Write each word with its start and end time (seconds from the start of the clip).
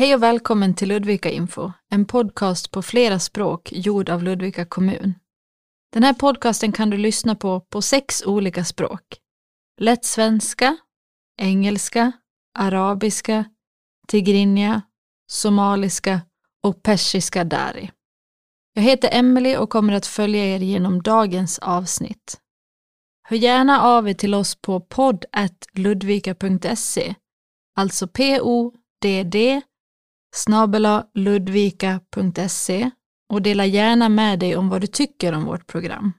Hej 0.00 0.14
och 0.14 0.22
välkommen 0.22 0.74
till 0.74 0.88
Ludvika 0.88 1.30
Info, 1.30 1.72
en 1.90 2.06
podcast 2.06 2.70
på 2.70 2.82
flera 2.82 3.18
språk 3.18 3.72
gjord 3.72 4.08
av 4.08 4.22
Ludvika 4.22 4.64
kommun. 4.64 5.14
Den 5.92 6.02
här 6.02 6.14
podcasten 6.14 6.72
kan 6.72 6.90
du 6.90 6.96
lyssna 6.96 7.34
på 7.34 7.60
på 7.60 7.82
sex 7.82 8.22
olika 8.26 8.64
språk. 8.64 9.02
Lätt 9.80 10.04
svenska, 10.04 10.76
engelska, 11.40 12.12
arabiska, 12.58 13.44
tigrinja, 14.08 14.82
somaliska 15.30 16.20
och 16.62 16.82
persiska 16.82 17.44
dari. 17.44 17.90
Jag 18.74 18.82
heter 18.82 19.08
Emily 19.12 19.56
och 19.56 19.70
kommer 19.70 19.92
att 19.92 20.06
följa 20.06 20.44
er 20.44 20.58
genom 20.58 21.02
dagens 21.02 21.58
avsnitt. 21.58 22.40
Hör 23.22 23.36
gärna 23.36 23.82
av 23.82 24.08
er 24.08 24.14
till 24.14 24.34
oss 24.34 24.54
på 24.54 24.80
podd.ludvika.se, 24.80 27.14
alltså 27.76 28.08
p-o-d-d 28.08 29.62
ludvika.se 31.14 32.90
och 33.32 33.42
dela 33.42 33.66
gärna 33.66 34.08
med 34.08 34.38
dig 34.38 34.56
om 34.56 34.68
vad 34.68 34.80
du 34.80 34.86
tycker 34.86 35.32
om 35.32 35.44
vårt 35.44 35.66
program. 35.66 36.12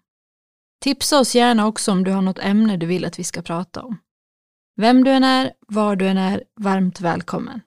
Tipsa 0.84 1.20
oss 1.20 1.36
gärna 1.36 1.68
också 1.68 1.92
om 1.92 2.04
du 2.04 2.12
har 2.12 2.22
något 2.22 2.40
ämne 2.40 2.78
du 2.78 2.86
vill 2.86 3.06
att 3.06 3.20
vi 3.20 3.24
ska 3.24 3.42
prata 3.42 3.84
om. 3.84 3.98
Vem 4.76 5.04
du 5.04 5.12
än 5.12 5.24
är, 5.24 5.52
var 5.68 5.96
du 5.96 6.08
än 6.08 6.18
är, 6.18 6.44
varmt 6.60 7.02
välkommen. 7.02 7.62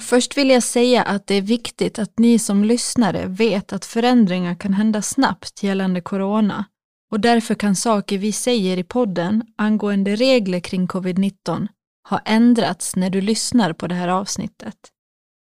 Först 0.00 0.36
vill 0.36 0.50
jag 0.50 0.62
säga 0.62 1.02
att 1.02 1.26
det 1.26 1.34
är 1.34 1.42
viktigt 1.42 1.98
att 1.98 2.18
ni 2.18 2.38
som 2.38 2.64
lyssnare 2.64 3.26
vet 3.26 3.72
att 3.72 3.84
förändringar 3.84 4.54
kan 4.54 4.72
hända 4.72 5.02
snabbt 5.02 5.62
gällande 5.62 6.00
corona 6.00 6.64
och 7.10 7.20
därför 7.20 7.54
kan 7.54 7.76
saker 7.76 8.18
vi 8.18 8.32
säger 8.32 8.76
i 8.76 8.84
podden 8.84 9.42
angående 9.56 10.16
regler 10.16 10.60
kring 10.60 10.86
covid-19 10.86 11.68
ha 12.08 12.18
ändrats 12.18 12.96
när 12.96 13.10
du 13.10 13.20
lyssnar 13.20 13.72
på 13.72 13.86
det 13.86 13.94
här 13.94 14.08
avsnittet. 14.08 14.76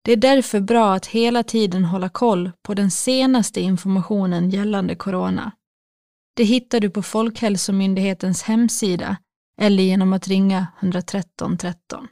Det 0.04 0.12
är 0.12 0.16
därför 0.16 0.60
bra 0.60 0.94
att 0.94 1.06
hela 1.06 1.42
tiden 1.42 1.84
hålla 1.84 2.08
koll 2.08 2.50
på 2.62 2.74
den 2.74 2.90
senaste 2.90 3.60
informationen 3.60 4.50
gällande 4.50 4.94
corona. 4.94 5.52
Det 6.36 6.44
hittar 6.44 6.80
du 6.80 6.90
på 6.90 7.02
Folkhälsomyndighetens 7.02 8.42
hemsida 8.42 9.16
eller 9.60 9.82
genom 9.82 10.12
att 10.12 10.28
ringa 10.28 10.66
113 10.80 11.58
13. 11.58 12.08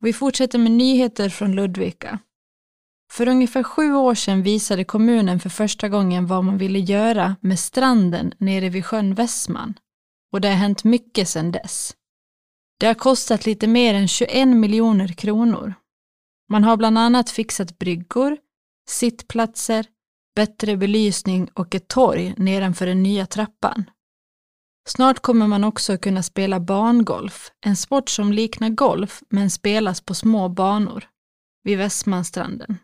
Vi 0.00 0.12
fortsätter 0.12 0.58
med 0.58 0.72
nyheter 0.72 1.28
från 1.28 1.54
Ludvika. 1.54 2.18
För 3.12 3.28
ungefär 3.28 3.62
sju 3.62 3.94
år 3.94 4.14
sedan 4.14 4.42
visade 4.42 4.84
kommunen 4.84 5.40
för 5.40 5.50
första 5.50 5.88
gången 5.88 6.26
vad 6.26 6.44
man 6.44 6.58
ville 6.58 6.78
göra 6.78 7.36
med 7.40 7.58
stranden 7.58 8.32
nere 8.38 8.68
vid 8.68 8.86
sjön 8.86 9.14
Västman. 9.14 9.74
Och 10.32 10.40
det 10.40 10.48
har 10.48 10.56
hänt 10.56 10.84
mycket 10.84 11.28
sedan 11.28 11.52
dess. 11.52 11.94
Det 12.80 12.86
har 12.86 12.94
kostat 12.94 13.46
lite 13.46 13.66
mer 13.66 13.94
än 13.94 14.08
21 14.08 14.48
miljoner 14.48 15.08
kronor. 15.08 15.74
Man 16.48 16.64
har 16.64 16.76
bland 16.76 16.98
annat 16.98 17.30
fixat 17.30 17.78
bryggor, 17.78 18.36
sittplatser, 18.88 19.86
bättre 20.36 20.76
belysning 20.76 21.48
och 21.54 21.74
ett 21.74 21.88
torg 21.88 22.34
nedanför 22.36 22.86
den 22.86 23.02
nya 23.02 23.26
trappan. 23.26 23.84
Snart 24.88 25.20
kommer 25.20 25.46
man 25.46 25.64
också 25.64 25.98
kunna 25.98 26.22
spela 26.22 26.60
bangolf, 26.60 27.50
en 27.66 27.76
sport 27.76 28.08
som 28.08 28.32
liknar 28.32 28.68
golf 28.68 29.22
men 29.28 29.50
spelas 29.50 30.00
på 30.00 30.14
små 30.14 30.48
banor, 30.48 31.04
vid 31.64 31.78
Västmanstranden. 31.78 32.78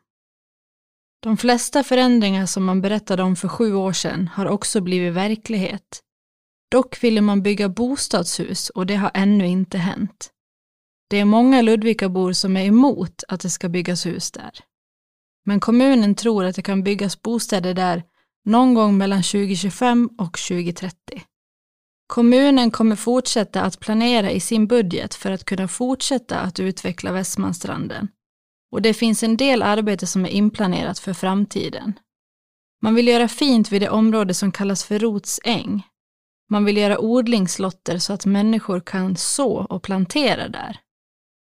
De 1.22 1.36
flesta 1.36 1.84
förändringar 1.84 2.46
som 2.46 2.64
man 2.64 2.80
berättade 2.80 3.22
om 3.22 3.36
för 3.36 3.48
sju 3.48 3.74
år 3.74 3.92
sedan 3.92 4.30
har 4.34 4.46
också 4.46 4.80
blivit 4.80 5.14
verklighet. 5.14 6.00
Dock 6.70 7.04
ville 7.04 7.20
man 7.20 7.42
bygga 7.42 7.68
bostadshus 7.68 8.70
och 8.70 8.86
det 8.86 8.94
har 8.94 9.10
ännu 9.14 9.46
inte 9.46 9.78
hänt. 9.78 10.30
Det 11.10 11.18
är 11.18 11.24
många 11.24 11.62
Ludvikabor 11.62 12.32
som 12.32 12.56
är 12.56 12.64
emot 12.64 13.24
att 13.28 13.40
det 13.40 13.50
ska 13.50 13.68
byggas 13.68 14.06
hus 14.06 14.30
där. 14.30 14.50
Men 15.44 15.60
kommunen 15.60 16.14
tror 16.14 16.44
att 16.44 16.56
det 16.56 16.62
kan 16.62 16.82
byggas 16.82 17.22
bostäder 17.22 17.74
där 17.74 18.02
någon 18.44 18.74
gång 18.74 18.98
mellan 18.98 19.22
2025 19.22 20.10
och 20.18 20.38
2030. 20.38 20.96
Kommunen 22.06 22.70
kommer 22.70 22.96
fortsätta 22.96 23.62
att 23.62 23.80
planera 23.80 24.30
i 24.30 24.40
sin 24.40 24.66
budget 24.66 25.14
för 25.14 25.30
att 25.30 25.44
kunna 25.44 25.68
fortsätta 25.68 26.38
att 26.38 26.60
utveckla 26.60 27.12
Västmanstranden 27.12 28.08
och 28.72 28.82
det 28.82 28.94
finns 28.94 29.22
en 29.22 29.36
del 29.36 29.62
arbete 29.62 30.06
som 30.06 30.24
är 30.24 30.28
inplanerat 30.28 30.98
för 30.98 31.12
framtiden. 31.12 31.98
Man 32.82 32.94
vill 32.94 33.08
göra 33.08 33.28
fint 33.28 33.72
vid 33.72 33.82
det 33.82 33.90
område 33.90 34.34
som 34.34 34.52
kallas 34.52 34.84
för 34.84 34.98
Rotsäng. 34.98 35.86
Man 36.50 36.64
vill 36.64 36.76
göra 36.76 36.98
odlingslotter 36.98 37.98
så 37.98 38.12
att 38.12 38.26
människor 38.26 38.80
kan 38.80 39.16
så 39.16 39.52
och 39.52 39.82
plantera 39.82 40.48
där. 40.48 40.80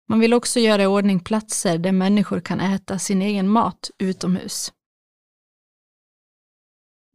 Man 0.09 0.21
vill 0.21 0.35
också 0.35 0.61
göra 0.61 0.83
i 0.83 0.87
ordning 0.87 1.21
platser 1.21 1.79
där 1.79 1.93
människor 1.93 2.41
kan 2.41 2.61
äta 2.61 2.99
sin 2.99 3.23
egen 3.23 3.49
mat 3.49 3.91
utomhus. 3.99 4.73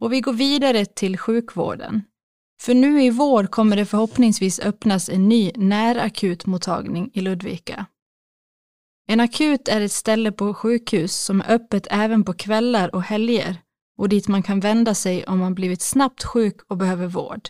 Och 0.01 0.13
vi 0.13 0.21
går 0.21 0.33
vidare 0.33 0.85
till 0.85 1.17
sjukvården. 1.17 2.01
För 2.61 2.73
nu 2.73 3.03
i 3.03 3.09
vår 3.09 3.43
kommer 3.43 3.75
det 3.75 3.85
förhoppningsvis 3.85 4.59
öppnas 4.59 5.09
en 5.09 5.29
ny 5.29 5.51
närakutmottagning 5.55 7.11
i 7.13 7.21
Ludvika. 7.21 7.85
En 9.11 9.19
akut 9.19 9.67
är 9.67 9.81
ett 9.81 9.91
ställe 9.91 10.31
på 10.31 10.53
sjukhus 10.53 11.15
som 11.15 11.41
är 11.41 11.51
öppet 11.51 11.87
även 11.89 12.23
på 12.23 12.33
kvällar 12.33 12.95
och 12.95 13.03
helger 13.03 13.61
och 13.97 14.09
dit 14.09 14.27
man 14.27 14.43
kan 14.43 14.59
vända 14.59 14.93
sig 14.93 15.25
om 15.25 15.39
man 15.39 15.55
blivit 15.55 15.81
snabbt 15.81 16.23
sjuk 16.23 16.55
och 16.67 16.77
behöver 16.77 17.07
vård. 17.07 17.49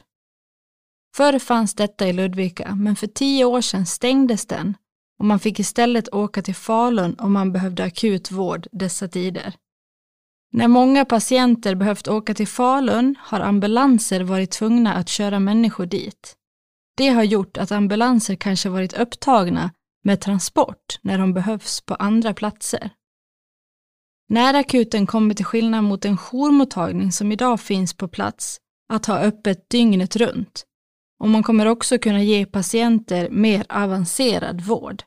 Förr 1.16 1.40
fanns 1.40 1.74
detta 1.74 2.08
i 2.08 2.14
Ludvika, 2.14 2.76
men 2.76 2.96
för 2.96 3.08
tio 3.08 3.46
år 3.46 3.62
sedan 3.62 3.86
stängdes 3.86 4.46
den 4.46 4.78
och 5.20 5.26
man 5.26 5.40
fick 5.40 5.60
istället 5.60 6.14
åka 6.14 6.42
till 6.42 6.56
Falun 6.56 7.16
om 7.20 7.34
man 7.34 7.52
behövde 7.52 7.84
akut 7.84 8.32
vård 8.32 8.68
dessa 8.72 9.08
tider. 9.08 9.54
När 10.52 10.68
många 10.68 11.06
patienter 11.06 11.76
behövt 11.76 12.08
åka 12.08 12.34
till 12.34 12.48
Falun 12.48 13.16
har 13.20 13.40
ambulanser 13.40 14.22
varit 14.22 14.52
tvungna 14.52 14.94
att 14.94 15.10
köra 15.10 15.40
människor 15.40 15.86
dit. 15.86 16.36
Det 16.98 17.10
har 17.10 17.24
gjort 17.24 17.58
att 17.58 17.72
ambulanser 17.72 18.36
kanske 18.36 18.70
varit 18.70 18.94
upptagna 18.94 19.72
med 20.04 20.22
transport 20.22 21.00
när 21.02 21.18
de 21.18 21.34
behövs 21.34 21.82
på 21.82 21.96
andra 21.96 22.34
platser. 22.34 22.90
Närakuten 24.30 25.08
kommer 25.08 25.34
till 25.34 25.46
skillnad 25.46 25.84
mot 25.84 26.06
en 26.06 26.18
jourmottagning 26.18 27.12
som 27.12 27.32
idag 27.32 27.62
finns 27.62 27.94
på 27.94 28.08
plats 28.08 28.60
att 28.94 29.06
ha 29.06 29.20
öppet 29.20 29.70
dygnet 29.70 30.16
runt 30.16 30.66
och 31.20 31.30
man 31.30 31.44
kommer 31.44 31.66
också 31.66 31.98
kunna 31.98 32.24
ge 32.24 32.46
patienter 32.46 33.30
mer 33.30 33.66
avancerad 33.70 34.62
vård. 34.62 35.04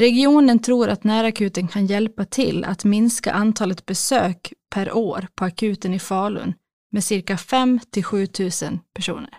Regionen 0.00 0.58
tror 0.58 0.88
att 0.88 1.04
närakuten 1.04 1.68
kan 1.68 1.86
hjälpa 1.86 2.24
till 2.24 2.64
att 2.64 2.84
minska 2.84 3.32
antalet 3.32 3.86
besök 3.86 4.52
per 4.70 4.92
år 4.92 5.26
på 5.34 5.44
akuten 5.44 5.94
i 5.94 5.98
Falun 5.98 6.54
med 6.92 7.04
cirka 7.04 7.36
5 7.36 7.80
till 7.90 8.04
7 8.04 8.26
000 8.38 8.50
personer. 8.94 9.38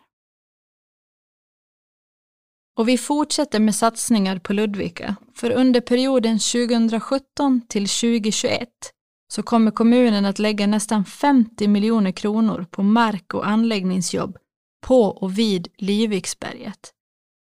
Och 2.78 2.88
vi 2.88 2.98
fortsätter 2.98 3.60
med 3.60 3.76
satsningar 3.76 4.40
på 4.40 4.54
Ludvika, 4.54 5.16
för 5.36 5.52
under 5.52 5.82
perioden 5.82 6.40
2017 6.40 7.62
till 7.68 7.88
2021 7.88 8.70
så 9.34 9.44
kommer 9.44 9.72
kommunen 9.72 10.26
att 10.26 10.40
lägga 10.40 10.68
nästan 10.68 11.06
50 11.06 11.68
miljoner 11.68 12.12
kronor 12.12 12.66
på 12.72 12.84
mark 12.84 13.34
och 13.34 13.48
anläggningsjobb 13.48 14.38
på 14.88 15.04
och 15.04 15.38
vid 15.38 15.68
Lyviksberget. 15.78 16.94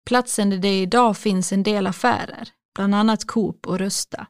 Platsen 0.06 0.50
där 0.50 0.58
det 0.58 0.82
idag 0.82 1.18
finns 1.18 1.52
en 1.52 1.64
del 1.64 1.88
affärer, 1.88 2.50
bland 2.76 2.96
annat 2.96 3.28
Coop 3.28 3.68
och 3.68 3.80
Rusta. 3.80 4.28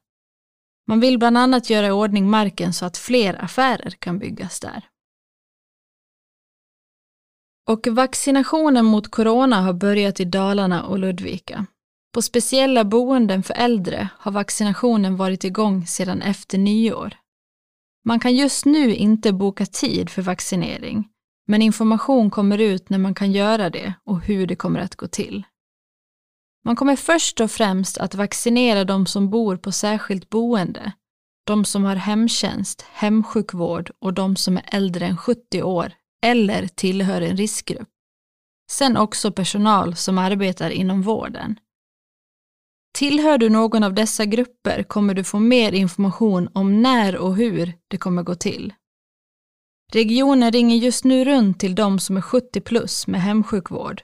Man 0.88 1.00
vill 1.00 1.18
bland 1.18 1.38
annat 1.38 1.70
göra 1.70 1.88
i 1.88 1.92
ordning 1.92 2.30
marken 2.30 2.74
så 2.74 2.86
att 2.86 2.98
fler 2.98 3.44
affärer 3.44 3.90
kan 3.90 4.20
byggas 4.20 4.60
där. 4.60 4.91
Och 7.68 7.88
vaccinationen 7.88 8.86
mot 8.86 9.12
corona 9.12 9.62
har 9.62 9.74
börjat 9.74 10.20
i 10.20 10.26
Dalarna 10.26 10.84
och 10.84 11.00
Ludvika. 11.00 11.66
På 12.14 12.22
speciella 12.22 12.84
boenden 12.84 13.44
för 13.44 13.54
äldre 13.54 14.10
har 14.18 14.32
vaccinationen 14.32 15.16
varit 15.16 15.44
igång 15.44 15.88
sedan 15.88 16.22
efter 16.22 16.58
nyår. 16.58 17.14
Man 18.06 18.20
kan 18.20 18.36
just 18.36 18.66
nu 18.66 18.96
inte 18.96 19.34
boka 19.34 19.66
tid 19.66 20.10
för 20.10 20.22
vaccinering, 20.22 21.08
men 21.48 21.62
information 21.62 22.30
kommer 22.30 22.58
ut 22.58 22.90
när 22.90 22.98
man 22.98 23.16
kan 23.16 23.32
göra 23.32 23.70
det 23.70 23.94
och 24.04 24.22
hur 24.22 24.48
det 24.48 24.56
kommer 24.56 24.80
att 24.80 24.96
gå 24.96 25.08
till. 25.08 25.44
Man 26.66 26.76
kommer 26.76 26.96
först 26.96 27.42
och 27.42 27.52
främst 27.52 27.98
att 27.98 28.16
vaccinera 28.16 28.84
de 28.84 29.06
som 29.06 29.30
bor 29.30 29.58
på 29.58 29.72
särskilt 29.72 30.30
boende, 30.30 30.92
de 31.44 31.66
som 31.66 31.84
har 31.84 31.96
hemtjänst, 31.96 32.86
hemsjukvård 32.92 33.92
och 34.00 34.14
de 34.14 34.36
som 34.36 34.58
är 34.58 34.64
äldre 34.72 35.06
än 35.06 35.18
70 35.18 35.64
år 35.64 35.94
eller 36.26 36.68
tillhör 36.68 37.22
en 37.22 37.38
riskgrupp. 37.38 37.90
Sen 38.72 38.98
också 38.98 39.32
personal 39.32 39.96
som 39.96 40.18
arbetar 40.18 40.70
inom 40.70 41.02
vården. 41.02 41.60
Tillhör 42.94 43.38
du 43.38 43.50
någon 43.50 43.84
av 43.84 43.94
dessa 43.94 44.26
grupper 44.26 44.84
kommer 44.84 45.14
du 45.14 45.24
få 45.24 45.40
mer 45.40 45.72
information 45.72 46.50
om 46.54 46.82
när 46.82 47.18
och 47.18 47.36
hur 47.36 47.74
det 47.88 47.98
kommer 47.98 48.24
gå 48.24 48.36
till. 48.36 48.74
Regionen 49.94 50.52
ringer 50.52 50.76
just 50.76 51.04
nu 51.04 51.26
runt 51.26 51.60
till 51.60 51.76
de 51.76 52.00
som 52.00 52.18
är 52.18 52.22
70 52.22 52.62
plus 52.62 53.08
med 53.08 53.22
hemsjukvård. 53.22 54.02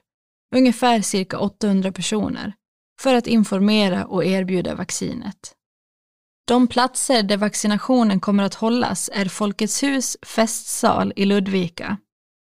ungefär 0.55 1.01
cirka 1.01 1.39
800 1.39 1.91
personer, 1.91 2.53
för 3.01 3.13
att 3.15 3.27
informera 3.27 4.05
och 4.05 4.25
erbjuda 4.25 4.75
vaccinet. 4.75 5.53
De 6.47 6.67
platser 6.67 7.23
där 7.23 7.37
vaccinationen 7.37 8.19
kommer 8.19 8.43
att 8.43 8.53
hållas 8.53 9.09
är 9.13 9.25
Folkets 9.25 9.83
hus 9.83 10.17
festsal 10.21 11.13
i 11.15 11.25
Ludvika, 11.25 11.97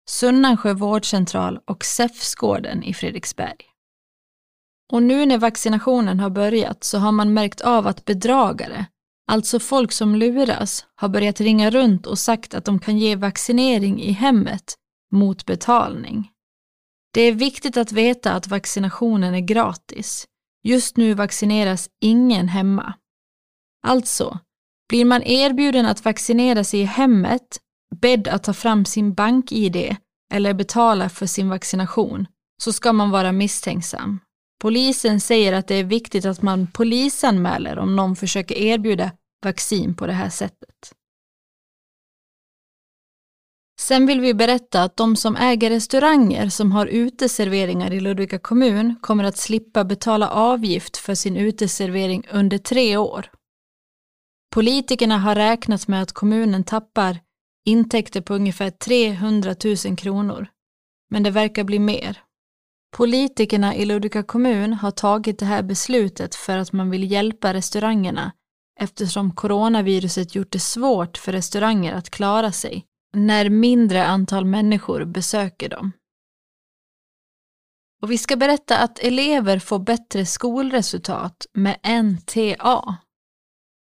Sunnansjö 0.09 0.73
vårdcentral 0.73 1.59
och 1.65 1.85
SEFS-gården 1.85 2.83
i 2.83 2.93
Fredriksberg. 2.93 3.57
Och 4.91 5.03
nu 5.03 5.25
när 5.25 5.37
vaccinationen 5.37 6.19
har 6.19 6.29
börjat 6.29 6.83
så 6.83 6.97
har 6.97 7.11
man 7.11 7.33
märkt 7.33 7.61
av 7.61 7.87
att 7.87 8.05
bedragare, 8.05 8.85
alltså 9.27 9.59
folk 9.59 9.91
som 9.91 10.15
luras, 10.15 10.85
har 10.95 11.09
börjat 11.09 11.41
ringa 11.41 11.69
runt 11.69 12.07
och 12.07 12.19
sagt 12.19 12.53
att 12.53 12.65
de 12.65 12.79
kan 12.79 12.97
ge 12.97 13.15
vaccinering 13.15 14.01
i 14.01 14.11
hemmet 14.11 14.75
mot 15.11 15.45
betalning. 15.45 16.31
Det 17.13 17.21
är 17.21 17.33
viktigt 17.33 17.77
att 17.77 17.91
veta 17.91 18.33
att 18.33 18.47
vaccinationen 18.47 19.33
är 19.33 19.39
gratis. 19.39 20.27
Just 20.63 20.97
nu 20.97 21.13
vaccineras 21.13 21.89
ingen 22.01 22.47
hemma. 22.47 22.93
Alltså, 23.87 24.39
blir 24.89 25.05
man 25.05 25.23
erbjuden 25.23 25.85
att 25.85 26.05
vaccinera 26.05 26.63
sig 26.63 26.79
i 26.79 26.85
hemmet, 26.85 27.59
bedd 27.95 28.27
att 28.27 28.43
ta 28.43 28.53
fram 28.53 28.85
sin 28.85 29.13
bank-id 29.13 29.95
eller 30.33 30.53
betala 30.53 31.09
för 31.09 31.25
sin 31.25 31.49
vaccination, 31.49 32.27
så 32.61 32.73
ska 32.73 32.93
man 32.93 33.11
vara 33.11 33.31
misstänksam. 33.31 34.19
Polisen 34.61 35.21
säger 35.21 35.53
att 35.53 35.67
det 35.67 35.75
är 35.75 35.83
viktigt 35.83 36.25
att 36.25 36.41
man 36.41 36.67
polisanmäler 36.67 37.79
om 37.79 37.95
någon 37.95 38.15
försöker 38.15 38.55
erbjuda 38.55 39.11
vaccin 39.43 39.95
på 39.95 40.07
det 40.07 40.13
här 40.13 40.29
sättet. 40.29 40.93
Sen 43.79 44.05
vill 44.05 44.21
vi 44.21 44.33
berätta 44.33 44.83
att 44.83 44.97
de 44.97 45.15
som 45.15 45.35
äger 45.35 45.69
restauranger 45.69 46.49
som 46.49 46.71
har 46.71 46.85
uteserveringar 46.85 47.93
i 47.93 47.99
Ludvika 47.99 48.39
kommun 48.39 48.95
kommer 49.01 49.23
att 49.23 49.37
slippa 49.37 49.83
betala 49.83 50.29
avgift 50.29 50.97
för 50.97 51.15
sin 51.15 51.37
uteservering 51.37 52.27
under 52.31 52.57
tre 52.57 52.97
år. 52.97 53.31
Politikerna 54.53 55.17
har 55.17 55.35
räknat 55.35 55.87
med 55.87 56.01
att 56.01 56.11
kommunen 56.11 56.63
tappar 56.63 57.19
intäkter 57.65 58.21
på 58.21 58.33
ungefär 58.33 58.69
300 58.69 59.55
000 59.85 59.97
kronor. 59.97 60.47
Men 61.11 61.23
det 61.23 61.31
verkar 61.31 61.63
bli 61.63 61.79
mer. 61.79 62.23
Politikerna 62.97 63.75
i 63.75 63.85
Ludvika 63.85 64.23
kommun 64.23 64.73
har 64.73 64.91
tagit 64.91 65.39
det 65.39 65.45
här 65.45 65.63
beslutet 65.63 66.35
för 66.35 66.57
att 66.57 66.71
man 66.71 66.89
vill 66.89 67.11
hjälpa 67.11 67.53
restaurangerna 67.53 68.31
eftersom 68.79 69.35
coronaviruset 69.35 70.35
gjort 70.35 70.51
det 70.51 70.59
svårt 70.59 71.17
för 71.17 71.31
restauranger 71.31 71.93
att 71.93 72.09
klara 72.09 72.51
sig 72.51 72.85
när 73.13 73.49
mindre 73.49 74.05
antal 74.05 74.45
människor 74.45 75.05
besöker 75.05 75.69
dem. 75.69 75.91
Och 78.01 78.11
vi 78.11 78.17
ska 78.17 78.35
berätta 78.35 78.77
att 78.77 78.99
elever 78.99 79.59
får 79.59 79.79
bättre 79.79 80.25
skolresultat 80.25 81.45
med 81.53 82.03
NTA. 82.03 82.97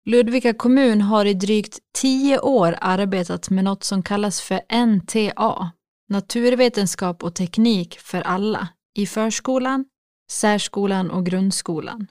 Ludvika 0.09 0.53
kommun 0.53 1.01
har 1.01 1.25
i 1.25 1.33
drygt 1.33 1.79
tio 1.93 2.39
år 2.39 2.75
arbetat 2.81 3.49
med 3.49 3.63
något 3.63 3.83
som 3.83 4.03
kallas 4.03 4.41
för 4.41 4.85
NTA, 4.85 5.71
naturvetenskap 6.09 7.23
och 7.23 7.35
teknik 7.35 7.99
för 7.99 8.21
alla, 8.21 8.67
i 8.97 9.05
förskolan, 9.05 9.85
särskolan 10.31 11.11
och 11.11 11.25
grundskolan. 11.25 12.07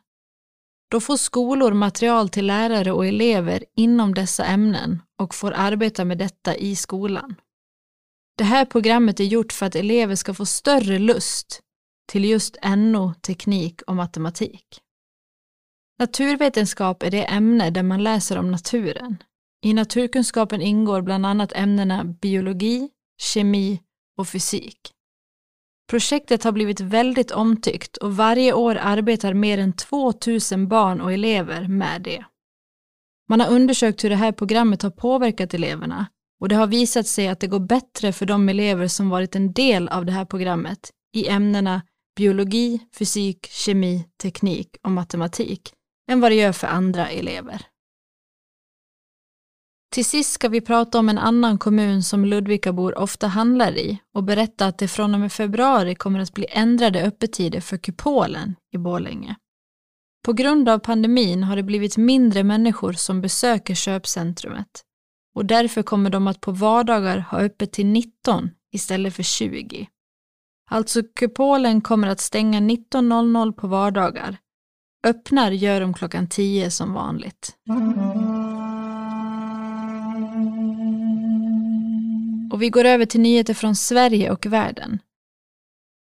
Då 0.91 1.01
får 1.01 1.17
skolor 1.17 1.73
material 1.73 2.29
till 2.29 2.47
lärare 2.47 2.93
och 2.93 3.07
elever 3.07 3.65
inom 3.77 4.15
dessa 4.15 4.45
ämnen 4.45 5.03
och 5.19 5.35
får 5.35 5.53
arbeta 5.53 6.05
med 6.05 6.19
detta 6.19 6.57
i 6.57 6.77
skolan. 6.77 7.35
Det 8.39 8.45
här 8.45 8.65
programmet 8.65 9.21
är 9.21 9.25
gjort 9.25 9.53
för 9.53 9.67
att 9.67 9.77
elever 9.77 10.15
ska 10.15 10.35
få 10.35 10.47
större 10.47 10.99
lust 10.99 11.61
till 12.09 12.25
just 12.25 12.57
NO, 12.77 13.15
teknik 13.15 13.83
och 13.87 13.97
matematik. 13.97 14.83
Naturvetenskap 15.99 17.03
är 17.03 17.11
det 17.11 17.25
ämne 17.25 17.71
där 17.71 17.83
man 17.83 18.03
läser 18.03 18.39
om 18.39 18.51
naturen. 18.51 19.17
I 19.65 19.75
naturkunskapen 19.75 20.63
ingår 20.63 21.03
bland 21.03 21.27
annat 21.27 21.53
ämnena 21.53 22.05
biologi, 22.05 22.89
kemi 23.23 23.81
och 24.19 24.29
fysik. 24.29 24.93
Projektet 25.91 26.45
har 26.45 26.53
blivit 26.53 26.81
väldigt 26.81 27.31
omtyckt 27.31 27.97
och 27.97 28.17
varje 28.17 28.53
år 28.53 28.79
arbetar 28.83 29.35
mer 29.35 29.59
än 29.59 29.73
2000 29.73 30.69
barn 30.69 31.01
och 31.01 31.13
elever 31.13 31.69
med 31.69 32.03
det. 32.03 32.25
Man 33.29 33.41
har 33.41 33.49
undersökt 33.49 34.05
hur 34.05 34.11
det 34.11 34.17
här 34.17 34.33
programmet 34.33 34.83
har 34.83 34.91
påverkat 34.91 35.55
eleverna 35.55 36.07
och 36.41 36.49
det 36.49 36.57
har 36.57 36.67
visat 36.67 37.07
sig 37.07 37.29
att 37.29 37.41
det 37.41 37.47
går 37.47 37.61
bättre 37.61 38.13
för 38.13 38.27
de 38.27 38.49
elever 38.49 38.89
som 38.89 39.09
varit 39.09 39.37
en 39.37 39.53
del 39.53 39.89
av 39.89 40.07
det 40.07 40.13
här 40.13 40.25
programmet 40.25 40.91
i 41.17 41.29
ämnena 41.29 41.83
biologi, 42.17 42.81
fysik, 42.99 43.47
kemi, 43.51 44.05
teknik 44.23 44.77
och 44.83 44.91
matematik 44.91 45.76
än 46.11 46.21
vad 46.21 46.31
det 46.31 46.35
gör 46.35 46.53
för 46.53 46.67
andra 46.67 47.09
elever. 47.09 47.67
Till 49.93 50.05
sist 50.05 50.33
ska 50.33 50.49
vi 50.49 50.61
prata 50.61 50.99
om 50.99 51.09
en 51.09 51.19
annan 51.19 51.59
kommun 51.59 52.03
som 52.03 52.25
Ludvikabor 52.25 52.99
ofta 52.99 53.27
handlar 53.27 53.79
i 53.79 53.99
och 54.15 54.25
berätta 54.25 54.67
att 54.67 54.79
det 54.79 54.89
från 54.89 55.15
och 55.15 55.21
med 55.21 55.33
februari 55.33 55.95
kommer 55.95 56.21
att 56.21 56.35
bli 56.35 56.47
ändrade 56.51 57.03
öppettider 57.03 57.61
för 57.61 57.77
Kupolen 57.77 58.55
i 58.73 58.79
Borlänge. 58.79 59.37
På 60.25 60.33
grund 60.33 60.69
av 60.69 60.79
pandemin 60.79 61.43
har 61.43 61.57
det 61.57 61.63
blivit 61.63 61.97
mindre 61.97 62.45
människor 62.45 62.93
som 62.93 63.21
besöker 63.21 63.75
köpcentrumet 63.75 64.83
och 65.35 65.45
därför 65.45 65.83
kommer 65.83 66.11
de 66.11 66.27
att 66.27 66.41
på 66.41 66.53
vardagar 66.53 67.19
ha 67.19 67.39
öppet 67.39 67.73
till 67.73 67.87
19 67.87 68.51
istället 68.73 69.15
för 69.15 69.23
20. 69.23 69.89
Alltså 70.71 71.03
Kupolen 71.03 71.81
kommer 71.81 72.09
att 72.09 72.21
stänga 72.21 72.61
19.00 72.61 73.53
på 73.53 73.67
vardagar. 73.67 74.39
Öppnar 75.07 75.51
gör 75.51 75.81
de 75.81 75.95
klockan 75.95 76.29
10 76.29 76.71
som 76.71 76.93
vanligt. 76.93 77.57
Och 82.53 82.63
vi 82.63 82.71
går 82.71 82.85
över 82.85 83.07
till 83.07 83.21
nyheter 83.21 83.55
från 83.55 83.77
Sverige 83.77 84.31
och 84.31 84.47
världen. 84.47 84.99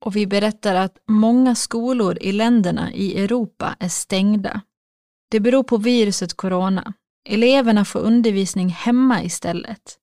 Och 0.04 0.16
vi 0.16 0.26
berättar 0.26 0.74
att 0.74 0.96
många 1.08 1.54
skolor 1.54 2.18
i 2.20 2.32
länderna 2.32 2.92
i 2.92 3.24
Europa 3.24 3.76
är 3.80 3.88
stängda. 3.88 4.60
Det 5.30 5.40
beror 5.40 5.62
på 5.62 5.76
viruset 5.76 6.34
corona. 6.34 6.92
Eleverna 7.28 7.84
får 7.84 8.00
undervisning 8.00 8.68
hemma 8.68 9.22
istället. 9.22 9.98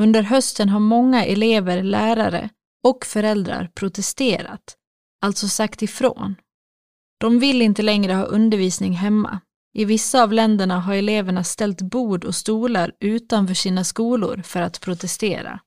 Under 0.00 0.22
hösten 0.22 0.68
har 0.68 0.80
många 0.80 1.24
elever, 1.24 1.82
lärare 1.82 2.48
och 2.84 3.06
föräldrar 3.06 3.70
protesterat, 3.74 4.76
alltså 5.22 5.48
sagt 5.48 5.82
ifrån. 5.82 6.34
De 7.24 7.38
vill 7.38 7.62
inte 7.62 7.82
längre 7.82 8.12
ha 8.12 8.24
undervisning 8.24 8.92
hemma. 8.92 9.40
I 9.74 9.84
vissa 9.84 10.22
av 10.22 10.32
länderna 10.32 10.80
har 10.80 10.94
eleverna 10.94 11.44
ställt 11.44 11.82
bord 11.82 12.24
och 12.24 12.34
stolar 12.34 12.92
utanför 13.00 13.54
sina 13.54 13.84
skolor 13.84 14.42
för 14.42 14.60
att 14.60 14.80
protestera. 14.80 15.60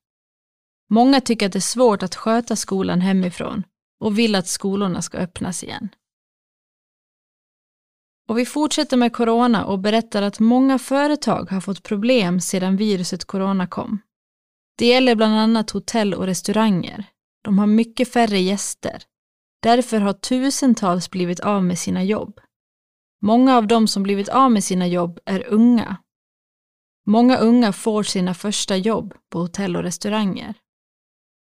Många 0.89 1.21
tycker 1.21 1.45
att 1.45 1.51
det 1.51 1.59
är 1.59 1.61
svårt 1.61 2.03
att 2.03 2.15
sköta 2.15 2.55
skolan 2.55 3.01
hemifrån 3.01 3.63
och 3.99 4.19
vill 4.19 4.35
att 4.35 4.47
skolorna 4.47 5.01
ska 5.01 5.17
öppnas 5.17 5.63
igen. 5.63 5.89
Och 8.29 8.37
vi 8.37 8.45
fortsätter 8.45 8.97
med 8.97 9.13
corona 9.13 9.65
och 9.65 9.79
berättar 9.79 10.21
att 10.21 10.39
många 10.39 10.79
företag 10.79 11.51
har 11.51 11.61
fått 11.61 11.83
problem 11.83 12.39
sedan 12.39 12.77
viruset 12.77 13.25
corona 13.25 13.67
kom. 13.67 13.99
Det 14.77 14.85
gäller 14.85 15.15
bland 15.15 15.33
annat 15.33 15.69
hotell 15.69 16.13
och 16.13 16.25
restauranger. 16.25 17.05
De 17.43 17.59
har 17.59 17.67
mycket 17.67 18.13
färre 18.13 18.39
gäster. 18.39 19.03
Därför 19.67 19.99
har 19.99 20.13
tusentals 20.13 21.09
blivit 21.09 21.39
av 21.39 21.63
med 21.63 21.79
sina 21.79 22.03
jobb. 22.03 22.39
Många 23.21 23.57
av 23.57 23.67
dem 23.67 23.87
som 23.87 24.03
blivit 24.03 24.29
av 24.29 24.51
med 24.51 24.63
sina 24.63 24.87
jobb 24.87 25.19
är 25.25 25.47
unga. 25.47 25.97
Många 27.05 27.37
unga 27.37 27.73
får 27.73 28.03
sina 28.03 28.33
första 28.33 28.77
jobb 28.77 29.13
på 29.29 29.39
hotell 29.39 29.75
och 29.75 29.83
restauranger. 29.83 30.53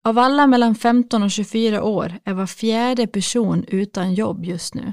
Av 0.05 0.19
alla 0.19 0.47
mellan 0.47 0.75
15 0.75 1.23
och 1.23 1.31
24 1.31 1.83
år 1.83 2.19
är 2.25 2.35
var 2.35 2.47
fjärde 2.47 3.07
person 3.07 3.65
utan 3.69 4.15
jobb 4.15 4.45
just 4.45 4.75
nu. 4.75 4.93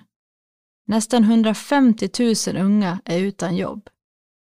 Nästan 0.88 1.24
150 1.24 2.10
000 2.48 2.57
unga 2.57 3.00
är 3.05 3.19
utan 3.19 3.55
jobb. 3.55 3.89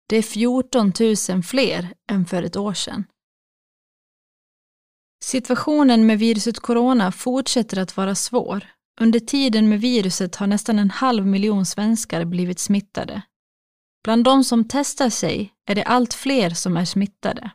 Det 0.09 0.17
är 0.17 0.21
14 0.21 0.93
000 1.29 1.43
fler 1.43 1.93
än 2.11 2.25
för 2.25 2.43
ett 2.43 2.57
år 2.57 2.73
sedan. 2.73 3.03
Situationen 5.23 6.05
med 6.05 6.19
viruset 6.19 6.59
corona 6.59 7.11
fortsätter 7.11 7.79
att 7.79 7.97
vara 7.97 8.15
svår. 8.15 8.67
Under 9.01 9.19
tiden 9.19 9.69
med 9.69 9.81
viruset 9.81 10.35
har 10.35 10.47
nästan 10.47 10.79
en 10.79 10.91
halv 10.91 11.25
miljon 11.25 11.65
svenskar 11.65 12.25
blivit 12.25 12.59
smittade. 12.59 13.21
Bland 14.03 14.23
de 14.23 14.43
som 14.43 14.67
testar 14.69 15.09
sig 15.09 15.53
är 15.65 15.75
det 15.75 15.83
allt 15.83 16.13
fler 16.13 16.49
som 16.49 16.77
är 16.77 16.85
smittade. 16.85 17.51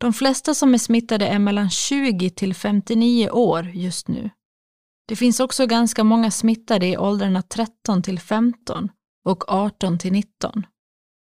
De 0.00 0.12
flesta 0.12 0.54
som 0.54 0.74
är 0.74 0.78
smittade 0.78 1.26
är 1.26 1.38
mellan 1.38 1.70
20 1.70 2.30
till 2.30 2.54
59 2.54 3.30
år 3.30 3.70
just 3.74 4.08
nu. 4.08 4.30
Det 5.08 5.16
finns 5.16 5.40
också 5.40 5.66
ganska 5.66 6.04
många 6.04 6.30
smittade 6.30 6.86
i 6.86 6.96
åldrarna 6.96 7.42
13 7.42 8.02
till 8.02 8.20
15 8.20 8.88
och 9.24 9.52
18 9.52 9.98
till 9.98 10.12
19. 10.12 10.66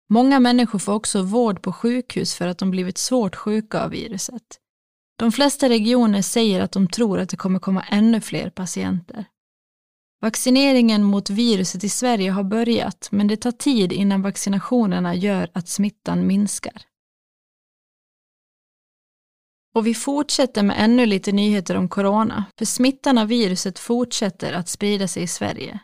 Många 0.09 0.39
människor 0.39 0.79
får 0.79 0.93
också 0.93 1.21
vård 1.21 1.61
på 1.61 1.73
sjukhus 1.73 2.35
för 2.35 2.47
att 2.47 2.57
de 2.57 2.71
blivit 2.71 2.97
svårt 2.97 3.35
sjuka 3.35 3.83
av 3.83 3.89
viruset. 3.89 4.59
De 5.19 5.31
flesta 5.31 5.69
regioner 5.69 6.21
säger 6.21 6.61
att 6.61 6.71
de 6.71 6.87
tror 6.87 7.19
att 7.19 7.29
det 7.29 7.37
kommer 7.37 7.59
komma 7.59 7.81
ännu 7.81 8.21
fler 8.21 8.49
patienter. 8.49 9.25
Vaccineringen 10.21 11.03
mot 11.03 11.29
viruset 11.29 11.83
i 11.83 11.89
Sverige 11.89 12.31
har 12.31 12.43
börjat, 12.43 13.07
men 13.11 13.27
det 13.27 13.37
tar 13.37 13.51
tid 13.51 13.91
innan 13.91 14.21
vaccinationerna 14.21 15.15
gör 15.15 15.49
att 15.53 15.67
smittan 15.69 16.27
minskar. 16.27 16.81
Och 19.75 19.87
vi 19.87 19.93
fortsätter 19.93 20.63
med 20.63 20.75
ännu 20.79 21.05
lite 21.05 21.31
nyheter 21.31 21.77
om 21.77 21.89
corona, 21.89 22.45
för 22.57 22.65
smittan 22.65 23.17
av 23.17 23.27
viruset 23.27 23.79
fortsätter 23.79 24.53
att 24.53 24.69
sprida 24.69 25.07
sig 25.07 25.23
i 25.23 25.27
Sverige. 25.27 25.79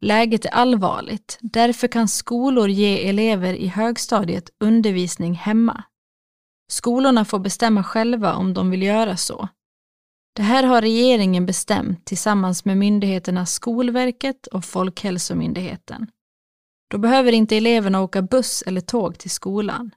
Läget 0.00 0.44
är 0.44 0.50
allvarligt, 0.50 1.38
därför 1.40 1.88
kan 1.88 2.08
skolor 2.08 2.68
ge 2.68 3.08
elever 3.08 3.54
i 3.54 3.66
högstadiet 3.66 4.50
undervisning 4.60 5.34
hemma. 5.34 5.84
Skolorna 6.70 7.24
får 7.24 7.38
bestämma 7.38 7.84
själva 7.84 8.34
om 8.34 8.54
de 8.54 8.70
vill 8.70 8.82
göra 8.82 9.16
så. 9.16 9.48
Det 10.36 10.42
här 10.42 10.62
har 10.62 10.82
regeringen 10.82 11.46
bestämt 11.46 12.04
tillsammans 12.04 12.64
med 12.64 12.76
myndigheterna 12.76 13.46
Skolverket 13.46 14.46
och 14.46 14.64
Folkhälsomyndigheten. 14.64 16.06
Då 16.90 16.98
behöver 16.98 17.32
inte 17.32 17.56
eleverna 17.56 18.00
åka 18.00 18.22
buss 18.22 18.62
eller 18.66 18.80
tåg 18.80 19.18
till 19.18 19.30
skolan. 19.30 19.90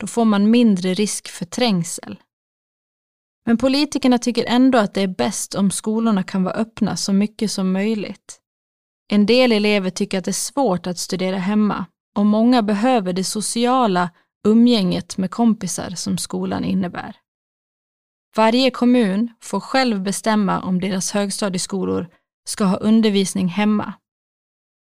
Då 0.00 0.06
får 0.06 0.24
man 0.24 0.50
mindre 0.50 0.94
risk 0.94 1.28
för 1.28 1.44
trängsel. 1.44 2.20
Men 3.46 3.56
politikerna 3.56 4.18
tycker 4.18 4.44
ändå 4.44 4.78
att 4.78 4.94
det 4.94 5.00
är 5.00 5.14
bäst 5.16 5.54
om 5.54 5.70
skolorna 5.70 6.22
kan 6.22 6.44
vara 6.44 6.54
öppna 6.54 6.96
så 6.96 7.12
mycket 7.12 7.50
som 7.50 7.72
möjligt. 7.72 8.40
En 9.08 9.26
del 9.26 9.52
elever 9.52 9.90
tycker 9.90 10.18
att 10.18 10.24
det 10.24 10.30
är 10.30 10.32
svårt 10.32 10.86
att 10.86 10.98
studera 10.98 11.38
hemma 11.38 11.86
och 12.16 12.26
många 12.26 12.62
behöver 12.62 13.12
det 13.12 13.24
sociala 13.24 14.10
umgänget 14.44 15.18
med 15.18 15.30
kompisar 15.30 15.90
som 15.90 16.18
skolan 16.18 16.64
innebär. 16.64 17.16
Varje 18.36 18.70
kommun 18.70 19.30
får 19.40 19.60
själv 19.60 20.02
bestämma 20.02 20.62
om 20.62 20.80
deras 20.80 21.10
högstadieskolor 21.10 22.08
ska 22.48 22.64
ha 22.64 22.76
undervisning 22.76 23.48
hemma. 23.48 23.94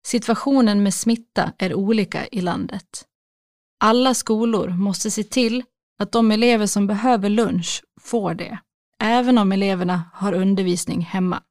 Situationen 0.05 0.83
med 0.83 0.93
smitta 0.93 1.53
är 1.57 1.73
olika 1.73 2.27
i 2.27 2.41
landet. 2.41 3.05
Alla 3.79 4.13
skolor 4.13 4.69
måste 4.69 5.11
se 5.11 5.23
till 5.23 5.63
att 5.99 6.11
de 6.11 6.31
elever 6.31 6.65
som 6.67 6.87
behöver 6.87 7.29
lunch 7.29 7.83
får 8.01 8.33
det, 8.33 8.59
även 8.99 9.37
om 9.37 9.51
eleverna 9.51 10.03
har 10.13 10.33
undervisning 10.33 11.01
hemma. 11.01 11.43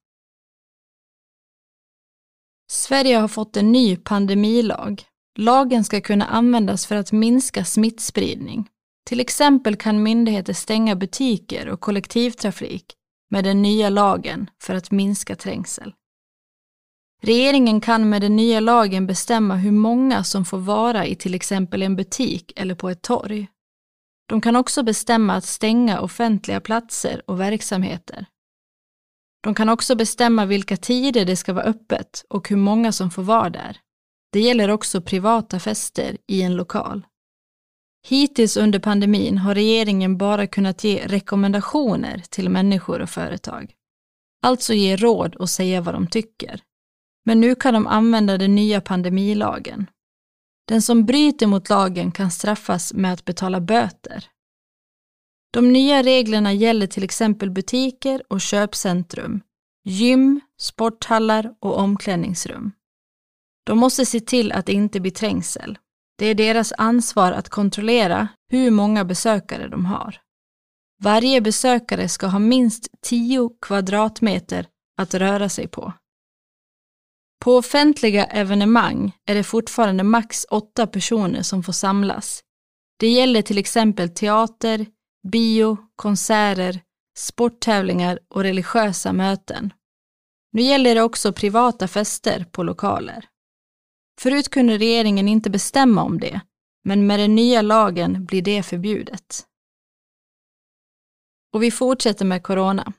Sverige 2.71 3.17
har 3.17 3.29
fått 3.29 3.57
en 3.57 3.73
ny 3.73 3.97
pandemilag. 3.97 5.05
Lagen 5.39 5.85
ska 5.85 6.01
kunna 6.01 6.27
användas 6.27 6.87
för 6.87 6.97
att 6.97 7.13
minska 7.13 7.65
smittspridning. 7.65 8.69
Till 9.07 9.21
exempel 9.21 9.77
kan 9.77 10.03
myndigheter 10.03 10.53
stänga 10.53 10.97
butiker 10.97 11.69
och 11.69 11.81
kollektivtrafik 11.81 12.95
med 13.31 13.45
den 13.45 13.63
nya 13.63 13.89
lagen 13.89 14.51
för 14.63 14.75
att 14.75 14.91
minska 14.91 15.37
trängsel. 15.37 15.95
Regeringen 17.23 17.81
kan 17.81 18.09
med 18.09 18.23
den 18.23 18.37
nya 18.37 18.61
lagen 18.61 19.07
bestämma 19.07 19.57
hur 19.57 19.73
många 19.73 20.25
som 20.25 20.45
får 20.45 20.59
vara 20.59 21.07
i 21.07 21.15
till 21.15 21.35
exempel 21.35 21.83
en 21.83 21.97
butik 21.97 22.53
eller 22.57 22.75
på 22.75 22.91
ett 22.91 23.03
torg. 23.03 23.49
De 24.29 24.41
kan 24.41 24.57
också 24.57 24.83
bestämma 24.83 25.35
att 25.35 25.45
stänga 25.45 26.01
offentliga 26.01 26.61
platser 26.61 27.23
och 27.27 27.41
verksamheter. 27.41 28.27
De 29.43 29.55
kan 29.55 29.69
också 29.69 29.95
bestämma 29.95 30.47
vilka 30.47 30.77
tider 30.77 31.25
det 31.25 31.37
ska 31.37 31.53
vara 31.53 31.65
öppet 31.65 32.25
och 32.29 32.49
hur 32.49 32.57
många 32.57 32.93
som 32.93 33.11
får 33.11 33.23
vara 33.23 33.51
där. 33.51 33.81
Det 34.35 34.41
gäller 34.41 34.71
också 34.71 35.01
privata 35.01 35.61
fester 35.61 36.17
i 36.27 36.43
en 36.43 36.57
lokal. 36.57 37.07
Hittills 38.07 38.57
under 38.57 38.79
pandemin 38.79 39.39
har 39.39 39.55
regeringen 39.55 40.19
bara 40.19 40.47
kunnat 40.47 40.85
ge 40.85 41.07
rekommendationer 41.07 42.23
till 42.31 42.49
människor 42.49 43.01
och 43.01 43.11
företag. 43.11 43.75
Alltså 44.43 44.75
ge 44.75 44.97
råd 44.97 45.35
och 45.35 45.51
säga 45.51 45.81
vad 45.81 45.95
de 45.95 46.07
tycker. 46.07 46.61
Men 47.25 47.41
nu 47.41 47.55
kan 47.55 47.75
de 47.75 47.87
använda 47.87 48.39
den 48.39 48.55
nya 48.55 48.81
pandemilagen. 48.81 49.87
Den 50.69 50.83
som 50.83 51.05
bryter 51.05 51.47
mot 51.47 51.69
lagen 51.69 52.13
kan 52.13 52.31
straffas 52.31 52.95
med 52.95 53.13
att 53.13 53.25
betala 53.25 53.61
böter. 53.61 54.29
De 55.53 55.73
nya 55.73 56.03
reglerna 56.03 56.53
gäller 56.53 56.87
till 56.87 57.05
exempel 57.05 57.51
butiker 57.51 58.23
och 58.29 58.41
köpcentrum, 58.41 59.41
gym, 59.85 60.41
sporthallar 60.61 61.55
och 61.61 61.79
omklädningsrum. 61.79 62.73
De 63.65 63.79
måste 63.79 64.07
se 64.07 64.21
till 64.21 64.53
att 64.53 64.67
det 64.67 64.73
inte 64.73 65.01
blir 65.01 65.13
trängsel. 65.13 65.79
Det 66.19 66.27
är 66.27 66.35
deras 66.35 66.73
ansvar 66.79 67.33
att 67.33 67.49
kontrollera 67.49 68.29
hur 68.49 68.71
många 68.71 69.05
besökare 69.05 69.69
de 69.69 69.85
har. 69.85 70.21
Varje 71.03 71.41
besökare 71.41 72.09
ska 72.09 72.27
ha 72.27 72.39
minst 72.39 72.89
10 73.03 73.51
kvadratmeter 73.61 74.67
att 74.99 75.15
röra 75.15 75.49
sig 75.49 75.69
på. 75.69 75.93
På 77.45 77.57
offentliga 77.57 78.25
evenemang 78.25 79.13
är 79.27 79.35
det 79.35 79.45
fortfarande 79.45 80.05
max 80.05 80.47
åtta 80.51 80.87
personer 80.87 81.43
som 81.43 81.63
får 81.63 81.73
samlas. 81.73 82.43
Det 82.99 83.09
gäller 83.09 83.43
till 83.43 83.59
exempel 83.59 84.09
teater, 84.09 84.87
bio, 85.29 85.77
konserter, 85.97 86.81
sporttävlingar 87.17 88.19
och 88.31 88.43
religiösa 88.43 89.13
möten. 89.13 89.73
Nu 90.53 90.63
gäller 90.63 90.95
det 90.95 91.03
också 91.03 91.33
privata 91.33 91.89
fester 91.89 92.45
på 92.53 92.63
lokaler. 92.63 93.29
Förut 94.21 94.49
kunde 94.49 94.79
regeringen 94.79 95.29
inte 95.29 95.51
bestämma 95.51 96.03
om 96.03 96.21
det, 96.21 96.41
men 96.85 97.07
med 97.07 97.21
den 97.21 97.35
nya 97.35 97.63
lagen 97.63 98.25
blir 98.25 98.43
det 98.43 98.63
förbjudet. 98.63 99.47
Och 101.53 101.63
vi 101.63 101.71
fortsätter 101.71 102.25
med 102.25 102.43
corona. 102.43 102.93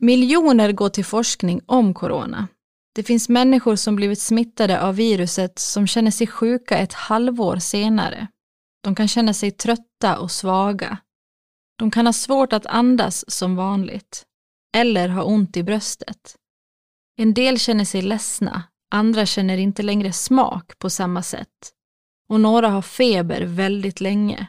Miljoner 0.00 0.72
går 0.72 0.88
till 0.88 1.04
forskning 1.04 1.60
om 1.66 1.94
corona. 1.94 2.48
Det 2.94 3.02
finns 3.02 3.28
människor 3.28 3.76
som 3.76 3.96
blivit 3.96 4.20
smittade 4.20 4.82
av 4.82 4.96
viruset 4.96 5.58
som 5.58 5.86
känner 5.86 6.10
sig 6.10 6.26
sjuka 6.26 6.78
ett 6.78 6.92
halvår 6.92 7.56
senare. 7.56 8.28
De 8.82 8.94
kan 8.94 9.08
känna 9.08 9.34
sig 9.34 9.50
trötta 9.50 10.18
och 10.18 10.30
svaga. 10.30 10.98
De 11.78 11.90
kan 11.90 12.06
ha 12.06 12.12
svårt 12.12 12.52
att 12.52 12.66
andas 12.66 13.30
som 13.30 13.56
vanligt. 13.56 14.26
Eller 14.76 15.08
ha 15.08 15.22
ont 15.22 15.56
i 15.56 15.62
bröstet. 15.62 16.36
En 17.16 17.34
del 17.34 17.58
känner 17.58 17.84
sig 17.84 18.02
ledsna, 18.02 18.62
andra 18.92 19.26
känner 19.26 19.58
inte 19.58 19.82
längre 19.82 20.12
smak 20.12 20.78
på 20.78 20.90
samma 20.90 21.22
sätt. 21.22 21.72
Och 22.28 22.40
några 22.40 22.68
har 22.68 22.82
feber 22.82 23.42
väldigt 23.42 24.00
länge. 24.00 24.46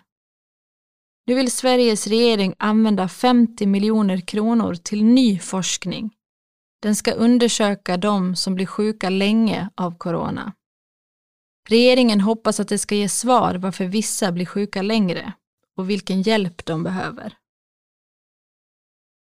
Nu 1.28 1.36
vill 1.36 1.52
Sveriges 1.52 2.08
regering 2.08 2.56
använda 2.58 3.08
50 3.08 3.66
miljoner 3.66 4.18
kronor 4.18 4.76
till 4.76 5.04
ny 5.04 5.40
forskning. 5.40 6.14
Den 6.82 6.96
ska 6.96 7.12
undersöka 7.12 7.98
de 7.98 8.36
som 8.36 8.56
blir 8.56 8.66
sjuka 8.66 9.10
länge 9.10 9.70
av 9.76 9.98
corona. 9.98 10.54
Regeringen 11.70 12.22
hoppas 12.22 12.60
att 12.60 12.68
det 12.68 12.78
ska 12.78 12.96
ge 12.96 13.10
svar 13.10 13.56
varför 13.56 13.86
vissa 13.86 14.32
blir 14.32 14.46
sjuka 14.46 14.82
längre 14.82 15.34
och 15.78 15.90
vilken 15.90 16.22
hjälp 16.22 16.66
de 16.66 16.84
behöver. 16.84 17.38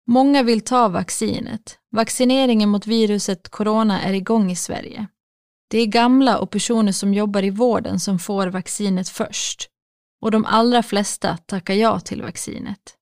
Många 0.08 0.44
vill 0.44 0.62
ta 0.62 0.88
vaccinet. 0.88 1.80
Vaccineringen 1.92 2.70
mot 2.70 2.88
viruset 2.88 3.50
corona 3.50 4.02
är 4.02 4.14
igång 4.14 4.52
i 4.52 4.56
Sverige. 4.56 5.08
Det 5.70 5.78
är 5.78 5.86
gamla 5.86 6.38
och 6.38 6.52
personer 6.52 6.92
som 6.92 7.14
jobbar 7.14 7.44
i 7.44 7.50
vården 7.50 8.00
som 8.00 8.20
får 8.20 8.48
vaccinet 8.48 9.10
först. 9.10 9.70
Och 10.22 10.32
de 10.32 10.46
allra 10.46 10.84
flesta 10.84 11.38
tackar 11.38 11.74
ja 11.74 12.00
till 12.00 12.22
vaccinet. 12.22 12.98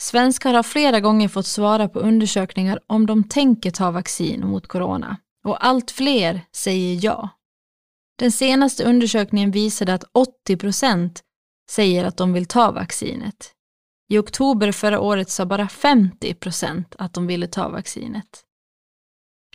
Svenskar 0.00 0.54
har 0.54 0.62
flera 0.62 1.00
gånger 1.00 1.28
fått 1.28 1.46
svara 1.46 1.88
på 1.88 1.98
undersökningar 2.00 2.80
om 2.86 3.06
de 3.06 3.24
tänker 3.24 3.70
ta 3.70 3.90
vaccin 3.90 4.46
mot 4.46 4.66
corona. 4.66 5.16
Och 5.44 5.66
allt 5.66 5.90
fler 5.90 6.40
säger 6.52 7.04
ja. 7.04 7.28
Den 8.18 8.32
senaste 8.32 8.84
undersökningen 8.84 9.50
visade 9.50 9.94
att 9.94 10.04
80 10.12 10.56
procent 10.56 11.22
säger 11.70 12.04
att 12.04 12.16
de 12.16 12.32
vill 12.32 12.46
ta 12.46 12.70
vaccinet. 12.70 13.52
I 14.12 14.18
oktober 14.18 14.72
förra 14.72 15.00
året 15.00 15.30
sa 15.30 15.46
bara 15.46 15.68
50 15.68 16.34
procent 16.34 16.94
att 16.98 17.14
de 17.14 17.26
ville 17.26 17.46
ta 17.46 17.68
vaccinet. 17.68 18.42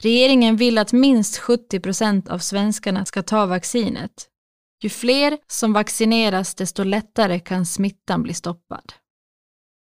Regeringen 0.02 0.56
vill 0.56 0.78
att 0.78 0.94
minst 0.94 1.38
70 1.38 1.80
procent 1.80 2.30
av 2.30 2.40
svenskarna 2.40 3.06
ska 3.06 3.24
ta 3.24 3.46
vaccinet. 3.46 4.12
Ju 4.84 4.90
fler 4.90 5.38
som 5.48 5.74
vaccineras 5.74 6.56
desto 6.56 6.84
lättare 6.84 7.40
kan 7.40 7.66
smittan 7.66 8.24
bli 8.24 8.34
stoppad. 8.34 8.94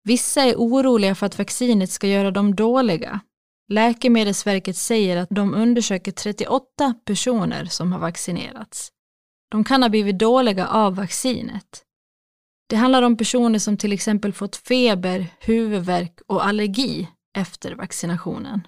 Vissa 0.04 0.42
är 0.42 0.54
oroliga 0.54 1.14
för 1.14 1.26
att 1.26 1.38
vaccinet 1.38 1.90
ska 1.90 2.06
göra 2.06 2.30
dem 2.30 2.54
dåliga. 2.54 3.20
Läkemedelsverket 3.68 4.76
säger 4.76 5.16
att 5.16 5.30
de 5.30 5.54
undersöker 5.54 6.12
38 6.12 6.94
personer 7.04 7.64
som 7.64 7.92
har 7.92 7.98
vaccinerats. 7.98 8.92
De 9.50 9.64
kan 9.64 9.82
ha 9.82 9.88
blivit 9.88 10.18
dåliga 10.18 10.68
av 10.68 10.94
vaccinet. 10.94 11.84
Det 12.66 12.76
handlar 12.76 13.02
om 13.02 13.16
personer 13.16 13.58
som 13.58 13.76
till 13.76 13.92
exempel 13.92 14.32
fått 14.32 14.56
feber, 14.56 15.26
huvudvärk 15.40 16.20
och 16.26 16.46
allergi 16.46 17.08
efter 17.38 17.74
vaccinationen. 17.74 18.66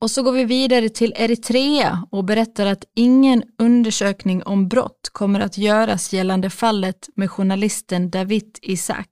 Och 0.00 0.10
så 0.10 0.22
går 0.22 0.32
vi 0.32 0.44
vidare 0.44 0.88
till 0.88 1.12
Eritrea 1.16 2.06
och 2.10 2.24
berättar 2.24 2.66
att 2.66 2.84
ingen 2.94 3.42
undersökning 3.58 4.42
om 4.42 4.68
brott 4.68 5.10
kommer 5.12 5.40
att 5.40 5.58
göras 5.58 6.12
gällande 6.12 6.50
fallet 6.50 7.08
med 7.16 7.30
journalisten 7.30 8.10
David 8.10 8.58
Isaac. 8.62 9.06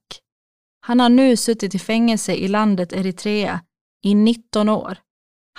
Han 0.79 0.99
har 0.99 1.09
nu 1.09 1.37
suttit 1.37 1.75
i 1.75 1.79
fängelse 1.79 2.33
i 2.33 2.47
landet 2.47 2.93
Eritrea 2.93 3.59
i 4.03 4.15
19 4.15 4.69
år. 4.69 4.97